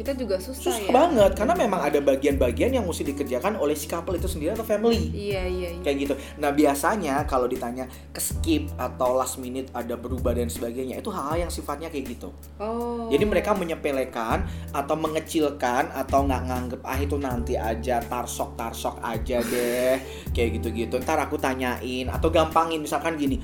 kita 0.00 0.16
juga 0.16 0.40
susah, 0.40 0.72
susah 0.72 0.88
ya 0.88 0.96
banget 0.96 1.36
karena 1.36 1.52
memang 1.52 1.84
ada 1.84 2.00
bagian-bagian 2.00 2.72
yang 2.72 2.88
mesti 2.88 3.04
dikerjakan 3.04 3.60
oleh 3.60 3.76
si 3.76 3.84
couple 3.84 4.16
itu 4.16 4.32
sendiri 4.32 4.56
atau 4.56 4.64
family 4.64 5.12
iya 5.12 5.44
iya, 5.44 5.76
iya. 5.76 5.82
kayak 5.84 5.96
gitu. 6.08 6.14
Nah 6.40 6.56
biasanya 6.56 7.28
kalau 7.28 7.44
ditanya 7.44 7.84
ke 8.08 8.16
skip 8.16 8.72
atau 8.80 9.20
last 9.20 9.36
minute 9.36 9.68
ada 9.76 10.00
berubah 10.00 10.32
dan 10.32 10.48
sebagainya 10.48 11.04
itu 11.04 11.12
hal-hal 11.12 11.44
yang 11.44 11.52
sifatnya 11.52 11.92
kayak 11.92 12.16
gitu. 12.16 12.32
oh 12.56 13.12
Jadi 13.12 13.28
mereka 13.28 13.52
menyepelekan 13.52 14.48
atau 14.72 14.96
mengecilkan 14.96 15.92
atau 15.92 16.24
nggak 16.24 16.42
nganggep 16.48 16.80
ah 16.80 16.96
itu 16.96 17.20
nanti 17.20 17.60
aja 17.60 18.00
tarsok 18.00 18.56
tarsok 18.56 18.96
aja 19.04 19.44
deh 19.44 20.00
kayak 20.34 20.64
gitu-gitu. 20.64 20.96
Ntar 20.96 21.28
aku 21.28 21.36
tanyain 21.36 22.08
atau 22.08 22.32
gampangin 22.32 22.80
misalkan 22.80 23.20
gini. 23.20 23.36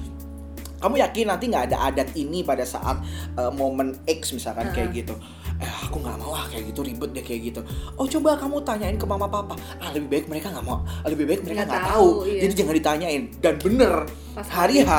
Kamu 0.81 0.97
yakin 1.01 1.29
nanti 1.29 1.53
nggak 1.53 1.73
ada 1.73 1.93
adat 1.93 2.09
ini 2.17 2.41
pada 2.41 2.65
saat 2.65 2.97
eh, 3.37 3.53
momen 3.53 3.93
X 4.09 4.33
misalkan 4.33 4.73
kayak 4.73 5.05
gitu? 5.05 5.13
Eh 5.57 5.73
aku 5.83 5.97
nggak 5.99 6.17
mau 6.17 6.33
ah 6.33 6.45
kayak 6.47 6.69
gitu 6.69 6.81
ribet 6.81 7.11
deh 7.11 7.25
kayak 7.25 7.41
gitu. 7.49 7.61
Oh 7.97 8.05
coba 8.05 8.37
kamu 8.37 8.61
tanyain 8.61 8.95
ke 8.95 9.05
mama 9.05 9.25
papa. 9.25 9.57
Ah 9.81 9.89
lebih 9.91 10.09
baik 10.09 10.25
mereka 10.29 10.53
nggak 10.53 10.63
mau, 10.63 10.85
lebih 11.03 11.25
baik 11.25 11.41
mereka 11.43 11.65
Nggak 11.65 11.81
tahu, 11.89 11.89
tahu. 11.89 12.29
iya. 12.29 12.41
Jadi 12.45 12.53
jangan 12.53 12.75
ditanyain. 12.75 13.23
Dan 13.41 13.55
bener 13.57 13.95
Pas 14.37 14.45
hari 14.47 14.77
H 14.81 14.85
H, 14.85 14.93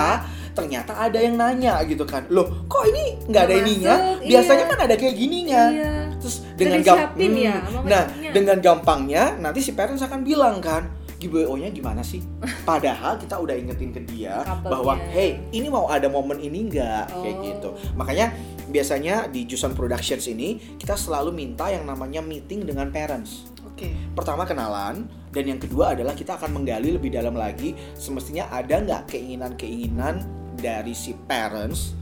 ternyata 0.51 0.97
ada 0.97 1.19
yang 1.21 1.37
nanya 1.37 1.77
gitu 1.85 2.01
kan. 2.03 2.25
Loh 2.27 2.65
kok 2.65 2.89
ini 2.89 3.21
nggak 3.29 3.43
ada 3.45 3.55
ininya? 3.55 3.95
masuk, 3.95 4.25
Biasanya 4.25 4.63
iya. 4.65 4.71
kan 4.73 4.79
ada 4.81 4.95
kayak 4.97 5.15
gininya. 5.15 5.63
iya 5.69 5.91
Terus 6.17 6.35
dengan 6.57 6.79
gampang 6.81 7.33
ya 7.37 7.55
sama 7.69 7.85
Nah, 7.85 8.03
dengan 8.33 8.57
gampangnya 8.57 9.23
nanti 9.37 9.59
si 9.61 9.71
parents 9.77 10.01
akan 10.01 10.25
bilang 10.25 10.57
kan, 10.57 10.89
giveaway-nya 11.17 11.69
gimana 11.69 12.01
sih? 12.01 12.21
Padahal 12.69 13.17
kita 13.17 13.35
udah 13.35 13.53
ingetin 13.53 13.91
ke 13.91 14.01
dia 14.01 14.41
Couple-nya. 14.41 14.69
bahwa 14.69 14.93
hey, 15.09 15.41
ini 15.51 15.67
mau 15.67 15.89
ada 15.89 16.07
momen 16.07 16.37
ini 16.37 16.69
enggak 16.69 17.09
kayak 17.11 17.37
Oh. 17.37 17.43
gitu. 17.43 17.69
Makanya 17.93 18.33
biasanya 18.67 19.15
di 19.27 19.43
Jusan 19.43 19.71
Productions 19.71 20.25
ini 20.25 20.77
kita 20.77 20.93
selalu 20.93 21.31
minta 21.31 21.67
yang 21.67 21.83
namanya 21.83 22.19
meeting 22.19 22.63
dengan 22.63 22.89
parents. 22.89 23.47
oke 23.63 23.87
Pertama 24.11 24.43
kenalan 24.43 25.05
dan 25.29 25.43
yang 25.45 25.57
kedua 25.57 25.93
adalah 25.93 26.11
kita 26.11 26.35
akan 26.35 26.49
menggali 26.51 26.91
lebih 26.91 27.13
dalam 27.13 27.37
lagi 27.37 27.77
semestinya 27.93 28.49
ada 28.49 28.81
nggak 28.81 29.07
keinginan-keinginan 29.07 30.25
dari 30.53 30.91
si 30.91 31.13
parents 31.13 31.93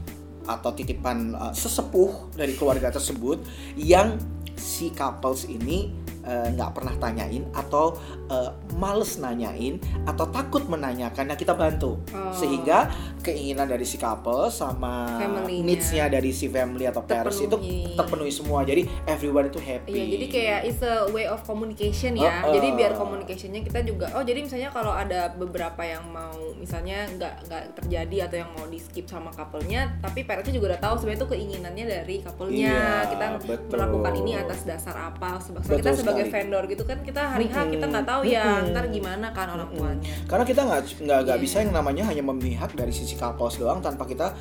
atau 0.42 0.72
titipan 0.72 1.34
uh, 1.34 1.52
sesepuh 1.52 2.32
dari 2.32 2.54
keluarga 2.54 2.88
tersebut 2.88 3.44
yang 3.76 4.16
si 4.56 4.88
couples 4.90 5.44
ini 5.44 5.92
uh, 6.26 6.48
nggak 6.50 6.70
pernah 6.72 6.94
tanyain 6.96 7.46
atau 7.50 7.94
uh, 8.26 8.50
males 8.74 9.16
nanyain 9.16 9.78
atau 10.04 10.26
takut 10.28 10.66
menanyakan 10.66 11.24
nah 11.24 11.34
kita 11.34 11.54
bantu 11.54 11.98
Oh. 12.08 12.30
sehingga 12.30 12.90
keinginan 13.20 13.66
dari 13.66 13.82
si 13.82 13.96
couple 13.96 14.46
sama 14.48 15.16
Family-nya. 15.16 15.64
needs-nya 15.64 16.04
dari 16.06 16.30
si 16.30 16.46
family 16.46 16.84
atau 16.84 17.02
parents 17.02 17.38
itu 17.38 17.56
Terpenuhi. 17.94 18.28
semua 18.28 18.62
jadi 18.62 18.84
everyone 19.06 19.46
itu 19.46 19.58
happy 19.58 19.88
Iya, 19.88 20.04
jadi 20.12 20.26
kayak 20.26 20.60
it's 20.64 20.82
a 20.82 21.06
way 21.08 21.24
of 21.24 21.40
communication 21.42 22.14
ya. 22.14 22.42
Oh, 22.42 22.50
oh. 22.50 22.54
Jadi 22.54 22.68
biar 22.72 22.92
communicationnya 22.92 23.60
kita 23.62 23.80
juga, 23.80 24.10
oh 24.12 24.22
jadi 24.22 24.40
misalnya 24.40 24.70
kalau 24.70 24.90
ada 24.90 25.30
beberapa 25.30 25.78
yang 25.80 26.02
mau 26.06 26.32
misalnya 26.56 27.06
nggak 27.08 27.34
nggak 27.44 27.62
terjadi 27.76 28.16
atau 28.26 28.36
yang 28.38 28.50
mau 28.52 28.66
di 28.66 28.78
skip 28.78 29.06
sama 29.06 29.28
couple-nya, 29.30 30.00
tapi 30.00 30.24
parentsnya 30.24 30.54
juga 30.54 30.66
udah 30.72 30.80
tahu 30.82 30.94
sebenarnya 30.96 31.20
itu 31.20 31.28
keinginannya 31.28 31.84
dari 31.86 32.16
couple-nya. 32.20 32.72
Iya, 32.72 32.90
kita 33.12 33.24
betul. 33.38 33.58
melakukan 33.70 34.12
ini 34.16 34.32
atas 34.34 34.60
dasar 34.64 34.94
apa? 34.96 35.30
Sebab 35.38 35.60
kita 35.62 35.90
sebagai 35.92 36.15
sekali. 36.18 36.32
vendor 36.32 36.62
gitu 36.66 36.82
kan 36.82 36.98
kita 37.00 37.22
hari 37.28 37.46
H 37.46 37.56
kita 37.68 37.84
nggak 37.84 38.06
tahu 38.06 38.22
ya, 38.24 38.44
ntar 38.64 38.84
gimana 38.88 39.26
kan 39.30 39.46
orang 39.50 39.68
tuanya. 39.68 40.08
karena 40.24 40.44
kita 40.44 40.60
nggak 40.62 40.80
nggak 40.98 41.18
nggak 41.22 41.38
Iya. 41.38 41.44
bisa 41.44 41.56
yang 41.60 41.72
namanya 41.72 42.04
hanya 42.06 42.22
memihak 42.22 42.72
dari 42.72 42.90
sisi 42.90 43.14
couples 43.14 43.56
doang 43.56 43.78
tanpa 43.78 44.04
kita 44.04 44.32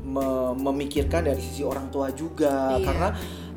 me- 0.00 0.54
memikirkan 0.54 1.24
dari 1.24 1.40
sisi 1.40 1.60
orang 1.60 1.88
tua 1.88 2.10
juga 2.10 2.76
Iya. 2.76 2.84
karena 2.84 3.08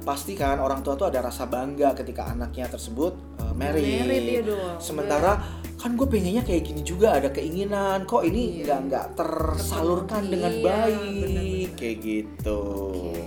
pasti 0.02 0.34
kan 0.34 0.58
orang 0.58 0.80
tua 0.80 0.96
tuh 0.96 1.06
ada 1.06 1.20
rasa 1.20 1.44
bangga 1.46 1.92
ketika 1.94 2.32
anaknya 2.32 2.64
tersebut 2.66 3.12
uh, 3.38 3.52
married. 3.52 3.84
Married, 4.02 4.24
iya 4.26 4.42
dong. 4.42 4.80
Sementara 4.80 5.36
kan 5.78 5.94
gue 5.94 6.08
pengennya 6.08 6.42
kayak 6.42 6.64
gini 6.64 6.82
juga 6.82 7.14
ada 7.14 7.28
keinginan 7.28 8.02
kok 8.04 8.24
ini 8.24 8.64
Iya. 8.64 8.66
nggak 8.66 8.80
nggak 8.88 9.06
tersalurkan 9.14 10.24
dengan 10.26 10.50
iya, 10.50 10.64
baik 10.64 10.96
benar-benar. 10.96 11.76
kayak 11.76 11.98
gitu. 12.00 12.62
Oke. 13.04 13.20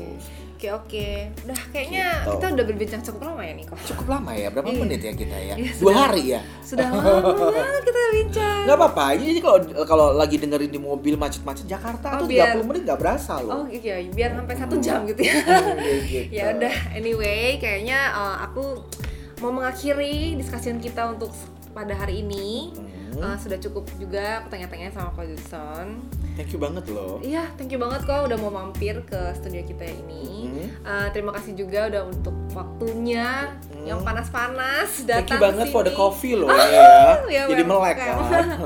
Oke 0.61 0.68
oke, 0.70 1.09
udah 1.40 1.61
kayaknya 1.73 2.07
Gitu. 2.20 2.37
kita 2.37 2.46
udah 2.53 2.64
berbincang 2.68 3.01
cukup 3.01 3.20
lama 3.25 3.40
ya 3.40 3.53
Niko. 3.57 3.73
Cukup 3.81 4.07
lama 4.07 4.31
ya, 4.31 4.53
berapa 4.53 4.68
Iya. 4.68 4.77
menit 4.79 5.01
ya 5.01 5.12
kita 5.14 5.37
ya? 5.40 5.55
Iya, 5.57 5.73
Dua 5.73 5.88
sudah. 5.88 5.96
hari 5.96 6.23
ya? 6.29 6.40
Sudah 6.61 6.87
lama 6.92 7.33
banget 7.49 7.83
kita 7.83 8.01
bincang. 8.12 8.61
Nggak 8.68 8.77
apa-apa, 8.77 9.05
jadi 9.16 9.40
kalau 9.40 9.57
kalau 9.88 10.07
lagi 10.12 10.37
dengerin 10.37 10.68
di 10.68 10.77
mobil 10.79 11.16
macet-macet 11.16 11.64
Jakarta 11.64 12.07
Oh, 12.12 12.18
tuh 12.20 12.27
biar- 12.29 12.53
30 12.53 12.68
menit 12.68 12.83
nggak 12.85 13.01
berasa 13.01 13.33
Oh 13.38 13.64
loh. 13.64 13.64
iya, 13.73 14.05
biar 14.05 14.37
sampai 14.37 14.55
satu 14.55 14.75
jam 14.79 14.99
gitu 15.07 15.20
ya. 15.23 15.33
Gitu. 15.33 16.29
ya 16.37 16.44
udah, 16.53 16.77
anyway, 16.92 17.57
kayaknya 17.57 17.99
uh, 18.12 18.44
aku 18.44 18.85
mau 19.40 19.49
mengakhiri 19.51 20.37
diskusian 20.37 20.77
kita 20.77 21.09
untuk 21.09 21.33
pada 21.70 21.96
hari 21.96 22.20
ini. 22.20 22.77
Hmm, 22.77 22.99
Uh, 23.12 23.35
sudah 23.35 23.59
cukup 23.59 23.85
juga 23.96 24.38
aku 24.38 24.49
tanya-tanya 24.49 24.88
sama 24.88 25.11
Ko 25.11 25.23
Judson. 25.23 25.99
Thank 26.35 26.53
you 26.53 26.59
banget 26.59 26.87
loh. 26.88 27.18
Iya, 27.20 27.51
thank 27.55 27.68
you 27.68 27.77
banget 27.77 28.03
kok 28.03 28.23
udah 28.23 28.37
mau 28.37 28.49
mampir 28.49 29.03
ke 29.03 29.20
studio 29.35 29.61
kita 29.62 29.83
ini. 29.85 30.46
Hmm. 30.46 30.68
Uh, 30.81 31.07
terima 31.11 31.35
kasih 31.35 31.53
juga 31.55 31.88
udah 31.88 32.03
untuk 32.07 32.33
waktunya 32.53 33.51
Hmm. 33.70 33.88
yang 33.88 34.01
panas-panas 34.05 35.03
Thank 35.03 35.25
datang 35.25 35.33
you 35.33 35.38
banget 35.40 35.66
for 35.68 35.81
the 35.81 35.90
coffee 35.90 36.37
loh 36.37 36.53
ya. 36.53 37.16
Ya, 37.25 37.42
Jadi 37.49 37.62
melek 37.64 37.96
kan. 37.96 38.16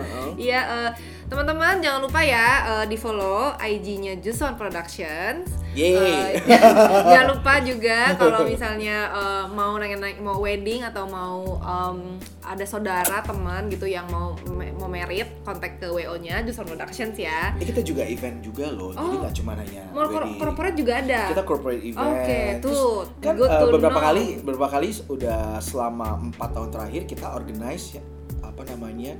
Iya, 0.34 0.60
eh, 0.66 0.90
teman-teman 1.24 1.80
jangan 1.80 2.00
lupa 2.00 2.20
ya 2.20 2.48
eh, 2.66 2.86
di 2.86 2.94
follow 2.94 3.56
IG-nya 3.56 4.18
Juson 4.18 4.54
Productions. 4.54 5.48
Yeay. 5.74 6.38
Eh, 6.38 6.62
jangan 7.10 7.34
lupa 7.34 7.58
juga 7.58 8.14
kalau 8.14 8.46
misalnya 8.46 9.10
eh, 9.10 9.44
mau 9.48 9.74
nanya 9.74 9.96
mau 10.20 10.38
wedding 10.38 10.84
atau 10.84 11.02
mau 11.04 11.58
em, 11.58 11.98
ada 12.40 12.62
saudara 12.62 13.18
teman 13.20 13.66
gitu 13.66 13.84
yang 13.84 14.06
mau 14.06 14.38
mau 14.74 14.86
merit 14.86 15.26
kontak 15.42 15.76
ke 15.76 15.88
WO-nya 15.88 16.44
Juson 16.44 16.62
Productions 16.62 17.16
ya. 17.16 17.56
Eh, 17.56 17.66
kita 17.66 17.80
juga 17.80 18.04
event 18.04 18.38
juga 18.38 18.68
loh, 18.68 18.92
jadi 18.92 19.02
Oh. 19.08 19.20
nggak 19.20 19.34
cuma 19.34 19.52
hanya 19.54 19.82
Mau 19.90 20.06
wedding. 20.06 20.38
corporate 20.38 20.76
juga 20.76 20.92
ada. 21.00 21.20
kita 21.28 21.42
corporate 21.42 21.82
event. 21.82 22.06
Oke, 22.14 22.40
Terus 22.60 22.78
tuh, 22.78 22.94
kan 23.18 23.34
to 23.34 23.66
beberapa 23.72 23.90
know. 23.92 24.06
kali 24.06 24.24
beberapa 24.38 24.68
kali 24.70 24.88
udah 25.08 25.40
selama 25.58 26.08
empat 26.22 26.48
tahun 26.52 26.70
terakhir 26.70 27.02
kita 27.04 27.26
organize 27.32 27.98
ya, 27.98 28.02
apa 28.40 28.62
namanya 28.68 29.18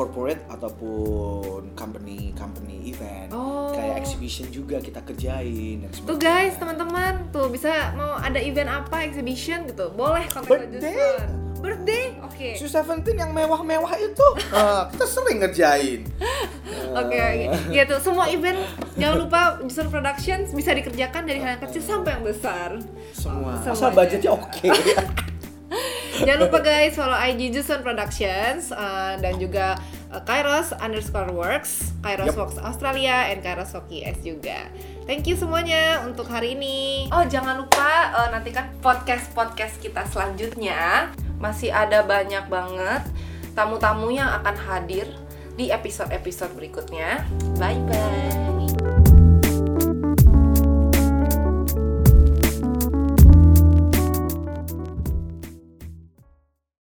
corporate 0.00 0.40
ataupun 0.48 1.76
company 1.76 2.32
company 2.32 2.88
event 2.88 3.28
Oh. 3.30 3.68
kayak 3.70 4.00
exhibition 4.00 4.48
juga 4.48 4.80
kita 4.80 5.04
kerjain 5.04 5.84
dan 5.84 5.92
Tuh 5.92 6.16
guys, 6.16 6.56
teman-teman, 6.56 7.28
tuh 7.28 7.52
bisa 7.52 7.92
mau 7.92 8.16
ada 8.16 8.40
event 8.40 8.80
apa, 8.80 9.04
exhibition 9.04 9.68
gitu, 9.68 9.92
boleh 9.92 10.24
kontak 10.26 10.64
Birthday. 10.64 10.96
Birthday, 11.60 12.16
oke. 12.24 12.48
Su 12.56 12.64
Seventeen 12.64 13.20
yang 13.20 13.36
mewah-mewah 13.36 13.92
itu 14.00 14.26
eh, 14.56 14.82
kita 14.90 15.04
sering 15.04 15.44
ngerjain. 15.44 16.00
Oke, 16.96 17.20
oke. 17.20 17.68
gitu. 17.68 17.94
Semua 18.00 18.32
event 18.32 18.56
jangan 18.96 19.16
lupa 19.20 19.40
Juson 19.60 19.92
Productions 19.92 20.56
bisa 20.56 20.72
dikerjakan 20.72 21.28
dari 21.28 21.36
hal 21.36 21.60
yang 21.60 21.62
kecil 21.62 21.84
sampai 21.84 22.16
yang 22.16 22.24
besar. 22.24 22.80
Semua. 23.12 23.60
Semuanya. 23.60 23.76
Asal 23.76 23.92
budgetnya 23.92 24.30
oke. 24.32 24.68
Jangan 26.20 26.40
lupa 26.46 26.58
guys 26.60 26.92
follow 26.92 27.16
IG 27.16 27.52
Juson 27.56 27.80
Productions 27.80 28.68
uh, 28.76 29.16
dan 29.16 29.40
juga 29.40 29.80
uh, 30.12 30.20
Kairos 30.28 30.76
underscore 30.76 31.32
works, 31.32 31.96
Kairos 32.04 32.32
Yup. 32.32 32.44
Works 32.44 32.56
Australia, 32.60 33.32
and 33.32 33.40
Kairos 33.40 33.72
Hoki 33.72 34.04
S 34.04 34.20
juga. 34.20 34.68
Thank 35.08 35.26
you 35.26 35.34
semuanya 35.34 36.04
untuk 36.04 36.28
hari 36.28 36.54
ini. 36.54 37.08
Oh 37.10 37.24
jangan 37.24 37.56
lupa 37.64 38.12
uh, 38.12 38.28
nantikan 38.30 38.68
podcast 38.84 39.32
podcast 39.32 39.80
kita 39.80 40.04
selanjutnya. 40.12 41.08
Masih 41.40 41.72
ada 41.72 42.04
banyak 42.04 42.46
banget 42.52 43.02
tamu-tamu 43.56 44.12
yang 44.12 44.28
akan 44.44 44.54
hadir 44.54 45.08
di 45.56 45.72
episode-episode 45.72 46.52
berikutnya. 46.52 47.24
Bye 47.56 47.80
bye. 47.88 48.59